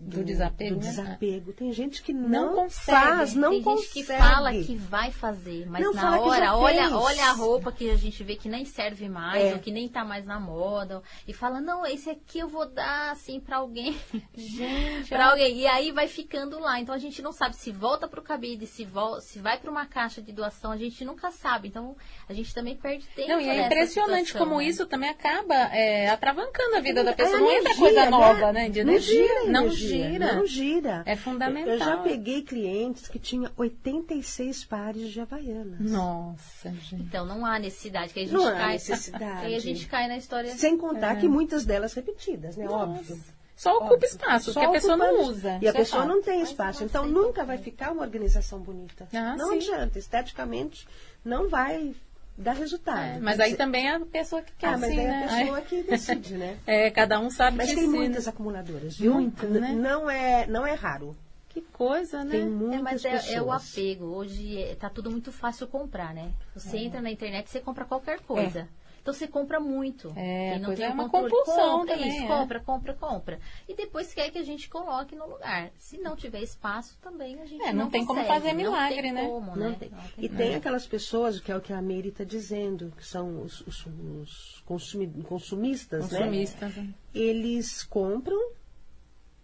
Do 0.00 0.22
desapego, 0.22 0.76
do 0.76 0.84
né? 0.84 0.90
desapego. 0.90 1.52
Tem 1.52 1.72
gente 1.72 2.02
que 2.02 2.12
Não 2.12 2.28
não, 2.28 2.54
consegue. 2.54 2.98
faz, 3.00 3.34
não 3.34 3.50
Tem 3.50 3.62
consegue. 3.62 3.82
gente 3.94 4.06
que 4.06 4.16
fala 4.16 4.52
que 4.52 4.76
vai 4.76 5.10
fazer, 5.10 5.66
mas 5.68 5.82
Não, 5.82 5.92
na 5.92 6.20
hora 6.20 6.56
olha, 6.56 6.82
fez. 6.82 6.92
olha 6.92 7.24
a 7.26 7.32
roupa 7.32 7.72
que 7.72 7.90
a 7.90 7.96
gente 7.96 8.22
vê 8.22 8.36
que 8.36 8.48
nem 8.48 8.64
serve 8.64 9.08
mais, 9.08 9.44
É. 9.44 9.52
ou 9.54 9.58
que 9.58 9.72
nem 9.72 9.88
tá 9.88 10.04
mais 10.04 10.24
na 10.24 10.38
moda, 10.38 11.02
e 11.26 11.32
fala, 11.32 11.60
não, 11.60 11.84
esse 11.84 12.08
aqui 12.08 12.38
eu 12.38 12.48
vou 12.48 12.64
dar 12.68 13.10
assim 13.10 13.40
pra 13.40 13.56
alguém. 13.56 13.96
Gente, 14.36 15.08
pra 15.08 15.30
alguém. 15.30 15.58
E 15.58 15.66
aí 15.66 15.90
vai 15.90 16.06
ficando 16.06 16.58
lá. 16.60 16.78
Então 16.80 16.94
a 16.94 16.98
gente 16.98 17.20
não 17.20 17.32
sabe 17.32 17.56
se 17.56 17.72
volta 17.72 18.06
pro 18.06 18.22
cabide, 18.22 18.66
se, 18.66 18.84
vol 18.84 19.20
se 19.20 19.38
vai 19.40 19.58
pra 19.58 19.70
uma 19.70 19.84
caixa 19.86 20.22
de 20.22 20.30
doação, 20.32 20.70
a 20.70 20.76
gente 20.76 21.04
nunca 21.04 21.30
sabe. 21.32 21.68
Então 21.68 21.96
a 22.28 22.32
gente 22.32 22.54
também 22.54 22.76
perde 22.76 23.06
tempo. 23.16 23.28
Não, 23.30 23.40
e 23.40 23.48
é 23.48 23.66
impressionante 23.66 24.26
situação, 24.28 24.46
como 24.48 24.60
né? 24.60 24.66
isso 24.66 24.86
também 24.86 25.10
acaba 25.10 25.54
é, 25.74 26.08
atravancando 26.08 26.76
a 26.76 26.80
vida 26.80 27.02
da 27.02 27.10
É 27.10 27.14
pessoa. 27.14 27.38
Não 27.38 27.50
entra 27.50 27.74
coisa 27.74 28.04
né? 28.04 28.10
nova, 28.10 28.52
né? 28.52 28.68
De 28.68 28.84
Não 28.84 28.92
energia. 28.92 29.44
não 29.46 29.62
energia, 29.64 29.87
gira. 29.88 30.34
Não 30.34 30.46
gira. 30.46 31.02
É 31.06 31.16
fundamental. 31.16 31.72
Eu 31.72 31.78
já 31.78 31.96
peguei 31.98 32.42
clientes 32.42 33.08
que 33.08 33.18
tinham 33.18 33.50
86 33.56 34.64
pares 34.64 35.10
de 35.10 35.20
havaianas. 35.20 35.80
Nossa, 35.80 36.70
gente. 36.70 36.96
Então 36.96 37.24
não 37.24 37.44
há 37.44 37.58
necessidade, 37.58 38.12
que 38.12 38.20
a 38.20 38.22
gente 38.22 38.32
Não 38.32 38.46
há 38.46 38.52
cai. 38.52 38.72
necessidade. 38.72 39.46
Aí 39.46 39.54
a 39.56 39.60
gente 39.60 39.86
cai 39.86 40.08
na 40.08 40.16
história. 40.16 40.54
Sem 40.56 40.76
contar 40.76 41.16
que 41.16 41.28
muitas 41.28 41.64
delas 41.64 41.92
repetidas, 41.94 42.56
né? 42.56 42.68
Óbvio. 42.68 43.18
Só 43.58 43.76
ocupa 43.76 44.06
espaço, 44.06 44.52
Só 44.52 44.60
que 44.60 44.66
a 44.66 44.70
pessoa 44.70 44.96
não 44.96 45.22
usa. 45.24 45.58
E 45.60 45.66
a 45.66 45.70
é 45.70 45.72
pessoa 45.72 46.04
não 46.04 46.22
tem 46.22 46.40
espaço. 46.42 46.84
Então 46.84 47.04
nunca 47.06 47.44
vai 47.44 47.58
ficar 47.58 47.90
uma 47.90 48.02
organização 48.02 48.60
bonita. 48.60 49.08
Ah, 49.12 49.34
não 49.36 49.50
sim. 49.50 49.56
adianta. 49.56 49.98
Esteticamente 49.98 50.86
não 51.24 51.48
vai 51.48 51.92
dar 52.38 52.52
resultado. 52.54 53.00
É, 53.00 53.18
mas 53.20 53.38
aí 53.40 53.56
também 53.56 53.88
é 53.88 53.94
a 53.96 54.00
pessoa 54.00 54.40
que 54.42 54.52
quer 54.56 54.68
Ah, 54.68 54.78
mas 54.78 54.84
assim, 54.84 54.98
aí 55.00 55.06
né? 55.06 55.24
a 55.24 55.28
pessoa 55.38 55.60
que 55.60 55.82
decide, 55.82 56.34
né? 56.36 56.58
É, 56.66 56.90
cada 56.90 57.18
um 57.18 57.28
sabe 57.30 57.56
Mas 57.58 57.68
de 57.68 57.74
tem 57.74 57.84
si, 57.84 57.90
muitas 57.90 58.24
né? 58.26 58.30
acumuladoras, 58.30 58.96
viu? 58.96 59.12
Muitas, 59.14 59.50
N- 59.50 59.60
né? 59.60 59.72
Não 59.72 60.08
é, 60.08 60.46
não 60.46 60.66
é 60.66 60.74
raro. 60.74 61.16
Que 61.48 61.60
coisa, 61.62 62.22
né? 62.24 62.30
Tem 62.32 62.48
muitas 62.48 62.78
É, 62.78 62.82
mas 62.82 63.04
é, 63.04 63.34
é 63.34 63.42
o 63.42 63.50
apego. 63.50 64.04
Hoje 64.06 64.62
é, 64.62 64.74
tá 64.76 64.88
tudo 64.88 65.10
muito 65.10 65.32
fácil 65.32 65.66
comprar, 65.66 66.14
né? 66.14 66.30
Você 66.54 66.76
É. 66.76 66.80
entra 66.84 67.00
na 67.00 67.10
internet 67.10 67.46
e 67.46 67.50
você 67.50 67.60
compra 67.60 67.84
qualquer 67.84 68.20
coisa. 68.20 68.68
Então 69.08 69.14
você 69.18 69.26
compra 69.26 69.58
muito. 69.58 70.12
É, 70.14 70.50
Quem 70.52 70.60
não 70.60 70.74
tem 70.74 70.84
é 70.84 70.88
uma 70.90 71.08
controle, 71.08 71.30
compulsão 71.30 71.78
compra 71.80 71.94
também, 71.96 72.08
isso, 72.10 72.22
é. 72.24 72.26
compra, 72.26 72.60
compra, 72.60 72.94
compra. 72.94 73.40
E 73.66 73.74
depois 73.74 74.12
quer 74.12 74.30
que 74.30 74.36
a 74.38 74.42
gente 74.42 74.68
coloque 74.68 75.16
no 75.16 75.26
lugar. 75.26 75.70
Se 75.78 75.96
não 75.96 76.14
tiver 76.14 76.42
espaço, 76.42 76.98
também 77.00 77.40
a 77.40 77.46
gente 77.46 77.62
É, 77.62 77.72
não, 77.72 77.84
não 77.84 77.90
tem 77.90 78.04
como 78.04 78.20
consegue, 78.20 78.34
fazer 78.40 78.52
não 78.52 78.56
milagre, 78.70 79.00
tem 79.02 79.12
né? 79.12 79.24
Como, 79.26 79.56
Não 79.56 79.70
né? 79.70 79.76
tem. 79.78 79.88
Não 79.90 79.98
E 80.18 80.28
como. 80.28 80.38
tem 80.38 80.54
aquelas 80.54 80.86
pessoas, 80.86 81.40
que 81.40 81.50
é 81.50 81.56
o 81.56 81.60
que 81.60 81.72
a 81.72 81.80
Meire 81.80 82.08
está 82.10 82.22
dizendo, 82.24 82.92
que 82.96 83.06
são 83.06 83.40
os, 83.42 83.62
os- 83.62 83.86
os 83.86 84.62
consumi- 84.66 85.22
consumistas, 85.26 86.10
né? 86.10 86.18
Consumistas. 86.18 86.76
né? 86.76 86.88
Eles 87.14 87.82
compram 87.82 88.38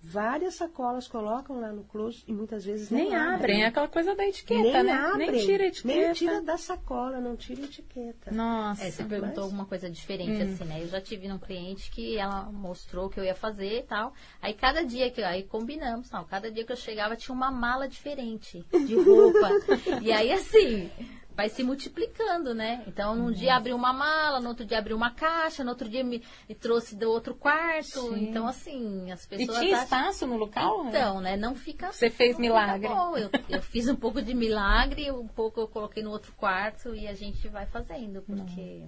várias 0.07 0.55
sacolas, 0.57 1.09
colocam 1.09 1.59
lá 1.61 1.73
no 1.73 1.83
closet 1.85 2.25
e 2.29 2.33
muitas 2.33 2.65
vezes 2.65 2.91
nem, 2.91 3.05
Nem 3.11 3.17
abrem, 3.17 3.63
é 3.63 3.67
aquela 3.67 3.89
coisa 3.89 4.15
da 4.15 4.27
etiqueta, 4.27 4.63
nem 4.63 4.85
né? 4.85 4.93
abrem, 4.93 5.31
nem 5.33 5.47
tira 5.47 5.65
a 5.65 5.67
etiqueta. 5.67 5.95
Nem 5.99 6.13
tira 6.13 6.43
da 6.43 6.57
sacola, 6.59 7.21
não 7.21 7.35
tira 7.37 7.63
a 7.63 7.65
etiqueta. 7.65 8.31
Nossa. 8.31 8.85
É, 8.85 8.91
você 8.91 9.03
perguntou 9.05 9.35
mas- 9.37 9.45
alguma 9.45 9.65
coisa 9.65 9.89
diferente, 9.91 10.43
Hum. 10.43 10.53
assim, 10.53 10.65
né? 10.65 10.83
Eu 10.83 10.89
já 10.89 11.01
tive 11.01 11.27
num 11.27 11.39
cliente 11.39 11.91
que 11.91 12.19
ela 12.19 12.45
mostrou 12.53 13.07
o 13.07 13.11
que 13.11 13.19
eu 13.19 13.25
ia 13.25 13.35
fazer 13.35 13.79
e 13.79 13.83
tal. 13.83 14.13
Aí 14.43 14.53
cada 14.53 14.85
dia 14.85 15.11
que 15.11 15.23
aí 15.23 15.43
combinamos, 15.43 16.11
não, 16.11 16.25
cada 16.25 16.51
dia 16.51 16.65
que 16.65 16.73
eu 16.73 16.77
chegava 16.77 17.17
tinha 17.17 17.35
uma 17.35 17.51
mala 17.51 17.89
diferente 17.89 18.65
de 18.87 18.95
roupa. 18.97 19.49
e 20.03 20.13
aí 20.13 20.31
assim, 20.33 20.91
vai 21.37 21.49
se 21.49 21.63
multiplicando, 21.65 22.55
né? 22.55 22.83
Então 22.87 23.15
num 23.17 23.33
dia 23.33 23.57
abriu 23.57 23.75
uma 23.77 23.93
mala, 23.93 24.41
no 24.41 24.49
outro 24.49 24.65
dia 24.65 24.79
abriu 24.79 24.97
uma 24.97 25.11
caixa, 25.11 25.65
no 25.65 25.71
outro 25.71 25.89
dia 25.89 26.05
me, 26.05 26.23
me 26.49 26.55
trouxe 26.55 26.95
do 26.97 27.11
outro 27.11 27.35
quarto. 27.35 28.01
Sim. 28.15 28.29
Então 28.29 28.47
assim, 28.47 29.11
as 29.11 29.25
E 29.25 29.29
pessoas 29.29 29.59
tinha 29.59 29.75
acham- 29.77 29.85
espaço 29.85 30.27
no 30.27 30.37
local? 30.37 30.87
então, 30.89 31.21
né? 31.21 31.37
Não 31.37 31.55
fica. 31.55 31.93
Você 31.93 32.09
fez 32.11 32.35
não 32.35 32.41
milagre. 32.43 32.89
Bom. 32.89 33.17
Eu, 33.17 33.31
eu 33.49 33.61
fiz 33.63 33.89
um 33.89 33.97
pouco 33.97 34.23
de 34.23 34.33
milagre, 34.35 35.11
um 35.11 35.27
pouco 35.27 35.61
eu 35.61 35.69
coloquei 35.69 36.03
no 36.03 36.11
outro 36.11 36.33
quarto 36.35 36.95
e 36.95 37.07
a 37.09 37.15
gente 37.15 37.49
vai 37.49 37.67
fazendo, 37.67 38.23
porque. 38.23 38.85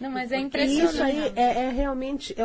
Não, 0.00 0.10
mas 0.10 0.32
é 0.32 0.38
E 0.38 0.42
impressionante. 0.42 0.94
isso 0.94 1.02
aí 1.02 1.32
é, 1.36 1.66
é 1.66 1.70
realmente 1.70 2.34
é, 2.34 2.42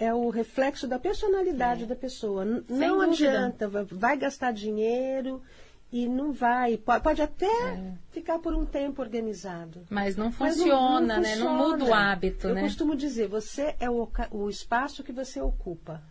é- 0.00 0.06
é 0.06 0.14
o 0.14 0.30
reflexo 0.30 0.88
da 0.88 0.98
personalidade 0.98 1.84
da 1.84 1.94
pessoa. 1.94 2.46
N- 2.46 2.64
Sem 2.66 2.78
não 2.88 2.98
dúvida. 3.06 3.28
adianta, 3.28 3.68
vai 3.68 4.16
gastar 4.16 4.52
dinheiro 4.52 5.42
e 5.94 6.08
não 6.08 6.32
vai. 6.32 6.76
Pode, 6.76 7.04
pode 7.04 7.22
até 7.22 7.46
É. 7.46 7.92
ficar 8.10 8.40
por 8.40 8.52
um 8.52 8.66
tempo 8.66 9.00
organizado. 9.00 9.86
Mas 9.88 10.16
não 10.16 10.32
Mas 10.36 10.56
funciona, 10.56 11.20
né? 11.20 11.36
Não 11.36 11.46
funciona. 11.50 11.68
muda 11.68 11.84
o 11.84 11.94
hábito, 11.94 12.48
Eu 12.48 12.54
né? 12.56 12.62
costumo 12.62 12.96
dizer, 12.96 13.28
você 13.28 13.76
é 13.78 13.88
o, 13.88 14.08
o 14.32 14.50
espaço 14.50 15.04
que 15.04 15.12
você 15.12 15.40
ocupa. 15.40 16.02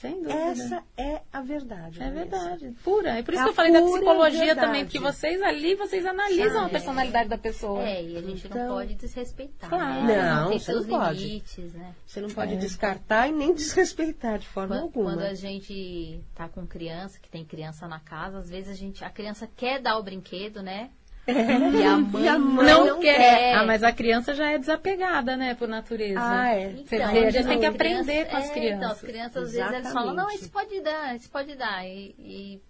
Sem 0.00 0.22
dúvida. 0.22 0.32
Essa 0.34 0.82
é 0.96 1.20
a 1.30 1.42
verdade. 1.42 2.02
É 2.02 2.10
verdade, 2.10 2.74
pura. 2.82 3.18
É 3.18 3.22
por 3.22 3.34
isso 3.34 3.42
É 3.42 3.44
que 3.44 3.50
eu 3.50 3.54
falei 3.54 3.70
da 3.70 3.82
psicologia 3.82 4.46
verdade. 4.46 4.66
também, 4.66 4.84
porque 4.86 4.98
vocês 4.98 5.42
ali, 5.42 5.74
vocês 5.74 6.06
analisam 6.06 6.62
a 6.64 6.66
É. 6.66 6.68
personalidade 6.70 7.28
da 7.28 7.36
pessoa. 7.36 7.82
É, 7.82 8.02
e 8.02 8.16
a 8.16 8.22
gente 8.22 8.48
não 8.48 8.56
Então- 8.56 8.74
pode 8.76 8.94
desrespeitar. 8.94 9.68
Claro. 9.68 10.06
Né? 10.06 10.22
Não, 10.22 10.48
tem 10.48 10.58
você 10.58 10.72
seus 10.72 10.86
não 10.86 10.98
pode. 10.98 11.18
limites, 11.22 11.72
né? 11.74 11.94
Você 12.06 12.20
não 12.22 12.30
pode 12.30 12.56
descartar 12.56 13.28
e 13.28 13.32
nem 13.32 13.52
desrespeitar 13.52 14.38
de 14.38 14.48
forma 14.48 14.74
Quando, 14.76 14.82
alguma. 14.84 15.10
quando 15.12 15.22
a 15.22 15.34
gente 15.34 16.24
tá 16.34 16.48
com 16.48 16.66
criança, 16.66 17.18
que 17.20 17.28
tem 17.28 17.44
criança 17.44 17.86
na 17.86 18.00
casa, 18.00 18.38
às 18.38 18.48
vezes 18.48 18.70
a 18.70 18.74
gente, 18.74 19.04
a 19.04 19.10
criança 19.10 19.46
quer 19.54 19.82
dar 19.82 19.98
o 19.98 20.02
brinquedo, 20.02 20.62
né? 20.62 20.88
E 21.30 21.84
a 21.84 21.96
mãe, 21.98 22.24
E 22.24 22.28
a 22.28 22.38
mãe 22.38 22.66
não, 22.66 22.86
não 22.86 23.00
quer. 23.00 23.54
Ah, 23.54 23.64
mas 23.64 23.82
a 23.82 23.92
criança 23.92 24.34
já 24.34 24.50
é 24.50 24.58
desapegada, 24.58 25.36
né, 25.36 25.54
por 25.54 25.68
natureza. 25.68 26.20
Ah, 26.20 26.50
é. 26.50 26.70
Você 26.70 26.96
vê, 26.96 27.02
a 27.02 27.30
gente 27.30 27.46
tem 27.46 27.60
que 27.60 27.66
aprender 27.66 28.26
com 28.26 28.36
as 28.36 28.50
é, 28.50 28.52
crianças. 28.52 28.78
Então, 28.78 28.90
as 28.90 29.00
crianças 29.00 29.42
às 29.42 29.52
vezes 29.52 29.74
elas 29.74 29.92
falam, 29.92 30.14
não, 30.14 30.30
Exatamente. 30.30 30.42
isso 30.42 30.50
pode 30.50 30.80
dar, 30.80 31.16
isso 31.16 31.30
pode 31.30 31.54
dar. 31.54 31.86
E, 31.86 32.14
e, 32.18 32.62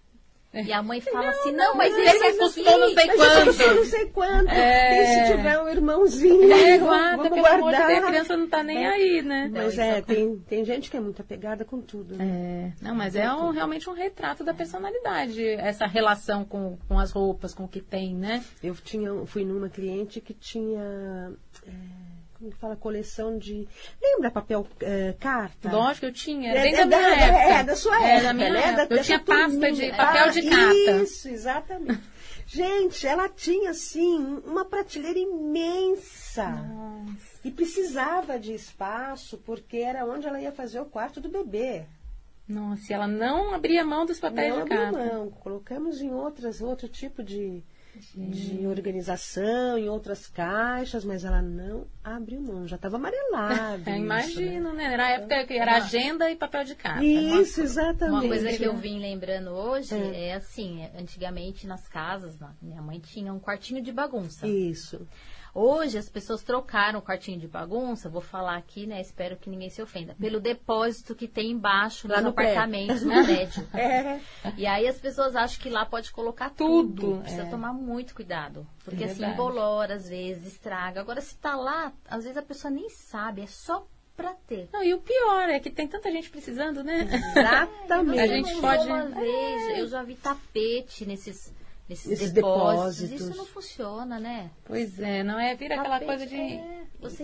e 0.52 0.72
a 0.72 0.82
mãe 0.82 1.00
fala 1.00 1.28
assim, 1.30 1.52
não, 1.52 1.76
mas 1.76 1.96
ele 1.96 2.08
esse 2.08 2.38
custou 2.38 2.78
não 2.78 2.92
sei 2.92 3.06
quanto. 3.06 3.74
não 3.76 3.84
sei 3.84 4.06
quanto. 4.06 4.50
É. 4.50 5.02
E 5.02 5.06
se 5.28 5.36
tiver 5.36 5.58
um 5.60 5.68
irmãozinho, 5.68 6.52
É, 6.52 6.78
guarda, 6.78 7.28
vamos 7.28 7.38
amor 7.38 7.50
de 7.54 7.60
guardar. 7.60 7.86
Deus, 7.86 8.02
a 8.04 8.06
criança 8.08 8.36
não 8.36 8.48
tá 8.48 8.62
nem 8.62 8.86
aí, 8.86 9.22
né? 9.22 9.48
Mas 9.52 9.76
Não, 9.76 9.84
é, 9.84 9.98
isso 9.98 10.06
tem, 10.06 10.36
tem 10.48 10.64
gente 10.64 10.90
que 10.90 10.96
é 10.96 11.00
muito 11.00 11.22
apegada 11.22 11.64
com 11.64 11.80
tudo. 11.80 12.16
Né? 12.16 12.72
É, 12.80 12.84
não, 12.84 12.94
mas 12.94 13.14
é 13.14 13.32
um- 13.32 13.50
realmente 13.50 13.88
um 13.88 13.92
retrato 13.92 14.42
da 14.42 14.52
personalidade, 14.52 15.44
essa 15.46 15.86
relação 15.86 16.44
com, 16.44 16.76
com 16.88 16.98
as 16.98 17.12
roupas, 17.12 17.54
com 17.54 17.64
o 17.64 17.68
que 17.68 17.80
tem, 17.80 18.14
né? 18.16 18.42
Eu 18.62 18.74
tinha, 18.74 19.10
fui 19.26 19.44
numa 19.44 19.68
cliente 19.68 20.20
que 20.20 20.34
tinha. 20.34 21.32
É, 22.40 22.42
como 22.42 22.50
que 22.52 22.56
fala? 22.58 22.76
Coleção 22.76 23.38
de. 23.38 23.68
Lembra 24.02 24.30
papel 24.30 24.66
é, 24.80 25.14
carta? 25.18 25.70
Lógico, 25.70 26.06
eu 26.06 26.12
tinha, 26.12 26.52
É, 26.54 26.68
é 26.74 26.86
da 26.86 26.86
minha 26.86 27.00
da- 27.00 27.16
época. 27.16 27.54
É, 27.54 27.64
da 27.64 27.76
sua 27.76 27.96
É, 28.02 28.08
época, 28.12 28.22
da 28.24 28.32
minha 28.32 28.50
né? 28.52 28.60
época. 28.80 28.94
Eu 28.94 29.02
tinha 29.02 29.18
pasta 29.18 29.72
de 29.72 29.90
papel 29.90 30.30
de 30.30 30.40
Ah, 30.40 30.50
carta. 30.50 31.02
Isso, 31.02 31.28
exatamente. 31.28 32.00
Gente, 32.46 33.06
ela 33.06 33.28
tinha, 33.28 33.70
assim, 33.70 34.40
uma 34.44 34.64
prateleira 34.64 35.18
imensa. 35.18 36.64
E 37.44 37.50
precisava 37.50 38.38
de 38.38 38.52
espaço, 38.54 39.38
porque 39.38 39.76
era 39.78 40.04
onde 40.04 40.26
ela 40.26 40.40
ia 40.40 40.50
fazer 40.52 40.80
o 40.80 40.84
quarto 40.84 41.20
do 41.20 41.28
bebê. 41.28 41.84
Nossa, 42.48 42.90
e 42.90 42.92
ela 42.94 43.06
não 43.06 43.54
abria 43.54 43.84
mão 43.84 44.04
dos 44.04 44.18
papéis 44.18 44.52
Não 44.52 44.64
de 44.64 44.68
carta. 44.70 44.98
mão. 44.98 45.30
Colocamos 45.30 46.02
em 46.02 46.12
outras, 46.12 46.60
outro 46.60 46.88
tipo 46.88 47.22
de, 47.22 47.62
de 48.14 48.66
organização, 48.66 49.78
em 49.78 49.88
outras 49.88 50.26
caixas, 50.26 51.04
mas 51.04 51.24
ela 51.24 51.42
não 51.42 51.86
abriu 52.02 52.40
mão. 52.40 52.66
Já 52.66 52.76
estava 52.76 52.96
amarelado. 52.96 53.82
É, 53.90 53.98
imagino, 53.98 54.72
né? 54.72 54.92
Era 54.92 55.06
a 55.06 55.10
época 55.10 55.46
que 55.46 55.54
era 55.54 55.76
agenda 55.76 56.30
e 56.30 56.36
papel 56.36 56.64
de 56.64 56.74
carta. 56.74 57.00
né? 57.00 57.06
Isso, 57.06 57.60
exatamente. 57.60 58.12
Uma 58.12 58.26
coisa 58.28 58.52
que 58.56 58.64
eu 58.64 58.76
vim 58.76 58.98
lembrando 58.98 59.50
hoje 59.50 59.94
é, 59.94 60.34
assim, 60.34 60.82
é, 60.82 60.92
antigamente 61.00 61.66
nas 61.66 61.88
casas, 61.88 62.36
minha 62.60 62.82
mãe 62.82 62.98
tinha 63.00 63.32
um 63.32 63.40
quartinho 63.40 63.82
de 63.82 63.92
bagunça. 63.92 64.46
Isso. 64.46 65.06
Hoje 65.54 65.98
as 65.98 66.08
pessoas 66.08 66.42
trocaram 66.42 66.98
o 66.98 67.02
quartinho 67.02 67.38
de 67.38 67.48
bagunça, 67.48 68.08
vou 68.08 68.20
falar 68.20 68.56
aqui, 68.56 68.86
né? 68.86 69.00
Espero 69.00 69.36
que 69.36 69.50
ninguém 69.50 69.68
se 69.70 69.82
ofenda. 69.82 70.14
Pelo 70.20 70.38
depósito 70.40 71.14
que 71.14 71.26
tem 71.26 71.50
embaixo 71.50 72.06
Lá 72.08 72.16
nos 72.16 72.24
no 72.24 72.30
apartamentos 72.30 73.02
no 73.04 73.12
prédio. 73.24 73.66
É. 73.74 74.20
E 74.56 74.66
aí 74.66 74.86
as 74.86 74.98
pessoas 74.98 75.34
acham 75.34 75.60
que 75.60 75.68
lá 75.68 75.84
pode 75.84 76.12
colocar 76.12 76.50
Tudo, 76.50 77.00
tudo. 77.00 77.20
Precisa 77.22 77.42
é. 77.42 77.50
tomar 77.50 77.72
muito 77.72 78.14
cuidado. 78.14 78.66
Porque 78.84 79.04
É 79.04 79.06
assim, 79.06 79.24
embolora 79.24 79.94
às 79.94 80.08
vezes, 80.08 80.46
estraga. 80.46 81.00
Agora, 81.00 81.20
se 81.20 81.36
tá 81.36 81.56
lá, 81.56 81.92
às 82.08 82.22
vezes 82.24 82.36
a 82.36 82.42
pessoa 82.42 82.70
nem 82.70 82.88
sabe, 82.88 83.42
é 83.42 83.46
só 83.46 83.86
pra 84.16 84.34
ter. 84.46 84.68
Não, 84.72 84.84
e 84.84 84.92
o 84.92 85.00
pior 85.00 85.48
é 85.48 85.58
que 85.58 85.70
tem 85.70 85.88
tanta 85.88 86.10
gente 86.12 86.28
precisando, 86.30 86.84
né? 86.84 87.08
Exatamente. 87.36 88.20
A 88.20 88.26
gente 88.26 88.60
pode- 88.60 88.86
Uma 88.86 89.06
vez, 89.06 89.78
eu 89.78 89.86
já 89.88 90.02
vi 90.02 90.14
tapete 90.14 91.06
nesses, 91.06 91.52
nesses 91.90 92.06
Nesses 92.08 92.32
depósitos. 92.32 93.00
depósitos. 93.10 93.20
Isso 93.28 93.36
não 93.36 93.44
funciona, 93.44 94.18
né? 94.20 94.50
Pois 94.64 94.98
é, 95.00 95.22
não 95.24 95.38
é? 95.38 95.54
Vira 95.56 95.74
aquela 95.74 95.98
Tapete, 95.98 96.06
coisa 96.08 96.26
de 96.26 96.36
é, 96.36 96.82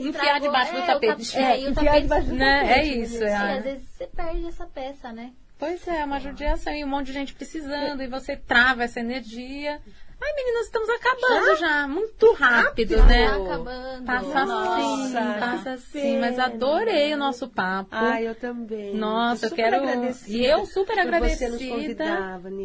enfiar 0.08 0.40
debaixo 0.40 0.72
do 0.72 0.78
é, 0.78 0.82
o 0.82 0.86
tapete. 0.86 1.08
tapete- 1.08 1.36
é, 1.38 1.60
e 1.60 1.66
o 1.66 1.70
enfiar 1.70 1.84
tapete- 1.84 2.02
debaixo 2.02 2.26
do 2.28 2.34
Né? 2.34 2.60
tapete, 2.60 2.78
É 2.80 2.84
isso, 2.98 3.24
é. 3.24 3.34
Às 3.34 3.64
vezes 3.64 3.88
você 3.88 4.06
perde 4.08 4.46
essa 4.46 4.66
peça, 4.66 5.12
né? 5.12 5.32
Pois 5.58 5.88
é, 5.88 6.04
uma 6.04 6.20
judiação 6.20 6.74
e 6.74 6.84
um 6.84 6.88
monte 6.88 7.06
de 7.06 7.12
gente 7.14 7.32
precisando, 7.32 8.02
e 8.02 8.06
você 8.08 8.36
trava 8.36 8.84
essa 8.84 9.00
energia. 9.00 9.80
Ai, 10.18 10.32
meninas, 10.34 10.64
estamos 10.66 10.88
acabando 10.88 11.56
já. 11.56 11.86
Muito 11.86 12.32
rápido, 12.32 12.96
né? 13.04 13.28
Tá 13.28 13.36
acabando. 13.36 14.04
Passa 14.06 14.40
assim, 14.42 14.46
Nossa, 15.12 15.36
passa 15.38 15.62
que 15.62 15.98
assim. 15.98 16.18
Mas 16.20 16.38
adorei 16.38 17.12
o 17.12 17.16
nosso 17.18 17.48
papo. 17.48 17.90
Ai, 17.92 18.26
eu 18.26 18.34
também. 18.34 18.94
Nossa, 18.94 19.46
eu 19.46 19.50
super 19.50 19.70
quero. 19.70 20.14
E 20.28 20.44
eu 20.46 20.64
super 20.66 20.98
agradecida 20.98 21.58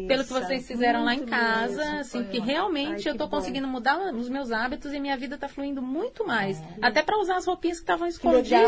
pelo 0.08 0.24
que 0.24 0.32
vocês 0.32 0.66
fizeram 0.66 1.04
lá 1.04 1.14
em 1.14 1.18
Muito 1.18 1.30
casa. 1.30 1.76
mesmo. 1.84 2.00
assim, 2.00 2.10
foi 2.10 2.24
que 2.24 2.38
ótimo. 2.38 2.46
realmente 2.46 3.08
Ai, 3.08 3.14
eu 3.14 3.18
tô 3.18 3.24
que 3.24 3.30
bom. 3.30 3.36
conseguindo 3.36 3.68
mudar 3.68 3.98
os 4.14 4.28
meus 4.30 4.50
hábitos 4.50 4.92
e 4.94 4.98
minha 4.98 5.16
vida 5.16 5.36
tá 5.36 5.46
fluindo 5.48 5.82
muito 5.82 6.26
mais. 6.26 6.58
É. 6.58 6.64
Até 6.80 7.02
para 7.02 7.18
usar 7.18 7.36
as 7.36 7.44
roupinhas 7.46 7.78
que 7.78 7.82
estavam 7.82 8.06
legal, 8.08 8.18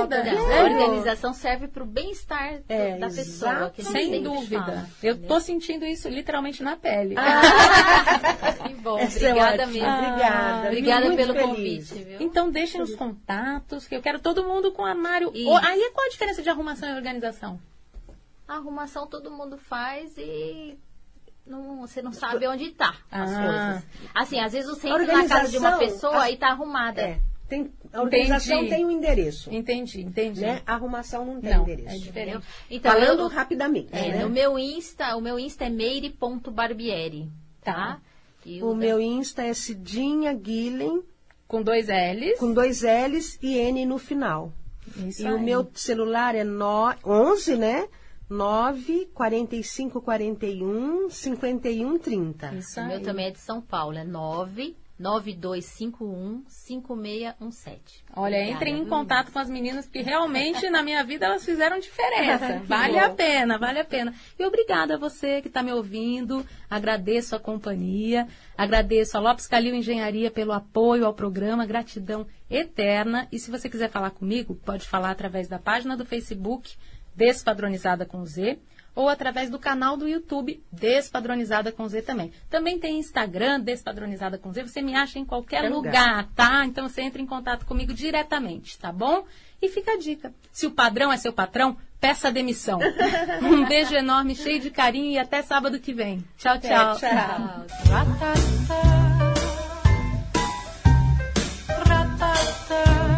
escondidas. 0.04 0.08
tá 0.26 0.32
Não, 0.34 0.46
vendo? 0.46 0.58
a 0.58 0.62
organização 0.64 1.32
serve 1.32 1.68
para 1.68 1.82
o 1.82 1.86
bem-estar 1.86 2.60
É, 2.68 2.98
da 2.98 3.08
pessoa. 3.08 3.70
Que 3.70 3.82
Sem 3.82 4.22
dúvida. 4.22 4.62
fala, 4.62 4.88
eu 5.02 5.16
tô 5.26 5.40
sentindo 5.40 5.84
isso 5.86 6.08
literalmente 6.08 6.62
na 6.62 6.76
pele. 6.76 7.14
Que 8.74 8.80
bom, 8.80 8.98
Essa 8.98 9.18
é 9.26 9.30
obrigada 9.30 9.66
mesmo. 9.66 9.88
Obrigada. 9.88 10.66
Obrigada 10.68 11.06
Muito 11.06 11.16
pelo 11.16 11.32
feliz. 11.34 11.90
convite, 11.90 12.04
viu? 12.04 12.20
Então 12.20 12.50
deixem 12.50 12.80
os 12.82 12.94
contatos, 12.94 13.86
que 13.86 13.94
eu 13.94 14.02
quero 14.02 14.18
todo 14.18 14.44
mundo 14.44 14.72
com 14.72 14.84
armário. 14.84 15.30
Isso. 15.34 15.54
Aí 15.56 15.90
qual 15.94 16.06
a 16.06 16.10
diferença 16.10 16.42
de 16.42 16.48
arrumação 16.50 16.88
e 16.88 16.94
organização? 16.94 17.60
A 18.46 18.56
arrumação 18.56 19.06
todo 19.06 19.30
mundo 19.30 19.56
faz 19.56 20.16
e 20.18 20.78
não, 21.46 21.80
você 21.80 22.02
não 22.02 22.12
sabe 22.12 22.46
onde 22.46 22.70
tá 22.72 22.94
as 23.10 23.32
Ah. 23.32 23.42
coisas. 23.44 23.86
Assim, 24.14 24.40
às 24.40 24.52
vezes 24.52 24.68
você 24.68 24.88
entra 24.88 25.06
na 25.06 25.26
casa 25.28 25.50
de 25.50 25.58
uma 25.58 25.78
pessoa 25.78 26.24
as- 26.26 26.32
e 26.32 26.36
tá 26.36 26.48
arrumada. 26.48 27.00
É, 27.00 27.20
tem, 27.48 27.72
a 27.92 28.02
organização 28.02 28.56
Entendi. 28.58 28.70
tem 28.74 28.84
um 28.84 28.90
endereço, 28.90 29.50
Entendi, 29.54 30.00
entendi. 30.02 30.40
né? 30.40 30.62
A 30.66 30.74
arrumação 30.74 31.24
não 31.24 31.40
tem 31.40 31.54
Não, 31.54 31.62
endereço. 31.62 31.94
é 31.94 31.98
diferente. 31.98 32.46
Então, 32.70 32.92
Falando 32.92 33.20
eu, 33.20 33.28
rapidamente, 33.28 33.88
é, 33.92 34.08
né? 34.08 34.22
no 34.24 34.28
meu 34.30 34.58
Insta, 34.58 35.16
o 35.16 35.20
meu 35.20 35.38
Insta 35.38 35.64
é 35.64 35.70
meire.barbieri, 35.70 37.30
tá? 37.62 37.98
E 38.44 38.62
O 38.62 38.70
da- 38.70 38.74
meu 38.76 39.00
Insta 39.00 39.42
é 39.42 39.54
Cidinha 39.54 40.32
Guilhem, 40.32 41.02
Com 41.48 41.62
dois 41.62 41.86
L's. 41.88 42.38
com 42.38 42.52
dois 42.52 42.82
L's 42.82 43.38
e 43.42 43.56
N 43.58 43.84
no 43.86 43.98
final. 43.98 44.52
Isso 45.06 45.22
e 45.22 45.26
aí. 45.26 45.32
o 45.34 45.40
meu 45.40 45.68
celular 45.74 46.34
é 46.34 46.44
no, 46.44 46.94
11, 47.04 47.56
né? 47.56 47.88
9 48.28 49.06
45 49.14 50.00
41 50.00 51.08
51 51.10 51.98
30. 51.98 52.54
Isso 52.54 52.78
o 52.78 52.82
aí. 52.82 52.88
meu 52.88 53.02
também 53.02 53.26
é 53.26 53.30
de 53.30 53.38
São 53.38 53.60
Paulo, 53.60 53.96
é 53.98 54.04
9 54.04 54.76
9251 55.04 56.44
5617. 56.48 58.04
Olha, 58.16 58.36
Obrigada, 58.36 58.50
entrem 58.50 58.78
em 58.78 58.86
contato 58.86 59.30
com 59.30 59.38
as 59.38 59.50
meninas, 59.50 59.86
que 59.86 60.00
realmente 60.00 60.70
na 60.70 60.82
minha 60.82 61.04
vida 61.04 61.26
elas 61.26 61.44
fizeram 61.44 61.78
diferença. 61.78 62.60
Vale 62.64 62.98
a 62.98 63.10
pena, 63.10 63.58
vale 63.58 63.80
a 63.80 63.84
pena. 63.84 64.14
E 64.38 64.46
obrigada 64.46 64.94
a 64.94 64.98
você 64.98 65.42
que 65.42 65.48
está 65.48 65.62
me 65.62 65.72
ouvindo. 65.72 66.44
Agradeço 66.70 67.36
a 67.36 67.38
companhia. 67.38 68.26
Agradeço 68.56 69.18
a 69.18 69.20
Lopes 69.20 69.46
Calil 69.46 69.74
Engenharia 69.74 70.30
pelo 70.30 70.52
apoio 70.52 71.04
ao 71.04 71.12
programa. 71.12 71.66
Gratidão 71.66 72.26
eterna. 72.48 73.28
E 73.30 73.38
se 73.38 73.50
você 73.50 73.68
quiser 73.68 73.90
falar 73.90 74.10
comigo, 74.10 74.54
pode 74.54 74.86
falar 74.86 75.10
através 75.10 75.48
da 75.48 75.58
página 75.58 75.96
do 75.96 76.06
Facebook, 76.06 76.74
Despadronizada 77.14 78.06
com 78.06 78.24
Z 78.24 78.58
ou 78.94 79.08
através 79.08 79.50
do 79.50 79.58
canal 79.58 79.96
do 79.96 80.06
YouTube 80.08 80.62
Despadronizada 80.70 81.72
com 81.72 81.88
Z 81.88 82.02
também. 82.02 82.32
Também 82.48 82.78
tem 82.78 82.98
Instagram 82.98 83.60
Despadronizada 83.60 84.38
com 84.38 84.52
Z, 84.52 84.62
você 84.62 84.80
me 84.80 84.94
acha 84.94 85.18
em 85.18 85.24
qualquer 85.24 85.64
é 85.64 85.68
lugar, 85.68 86.18
lugar, 86.18 86.28
tá? 86.34 86.64
Então 86.64 86.88
você 86.88 87.02
entra 87.02 87.20
em 87.20 87.26
contato 87.26 87.66
comigo 87.66 87.92
diretamente, 87.92 88.78
tá 88.78 88.92
bom? 88.92 89.24
E 89.60 89.68
fica 89.68 89.92
a 89.92 89.98
dica. 89.98 90.32
Se 90.52 90.66
o 90.66 90.70
padrão 90.70 91.12
é 91.12 91.16
seu 91.16 91.32
patrão, 91.32 91.76
peça 92.00 92.30
demissão. 92.30 92.78
um 93.42 93.66
beijo 93.66 93.94
enorme, 93.94 94.34
cheio 94.34 94.60
de 94.60 94.70
carinho 94.70 95.10
e 95.12 95.18
até 95.18 95.42
sábado 95.42 95.80
que 95.80 95.94
vem. 95.94 96.24
Tchau, 96.36 96.58
tchau. 96.60 96.96
Tchau. 96.96 97.66
tchau. 102.68 103.13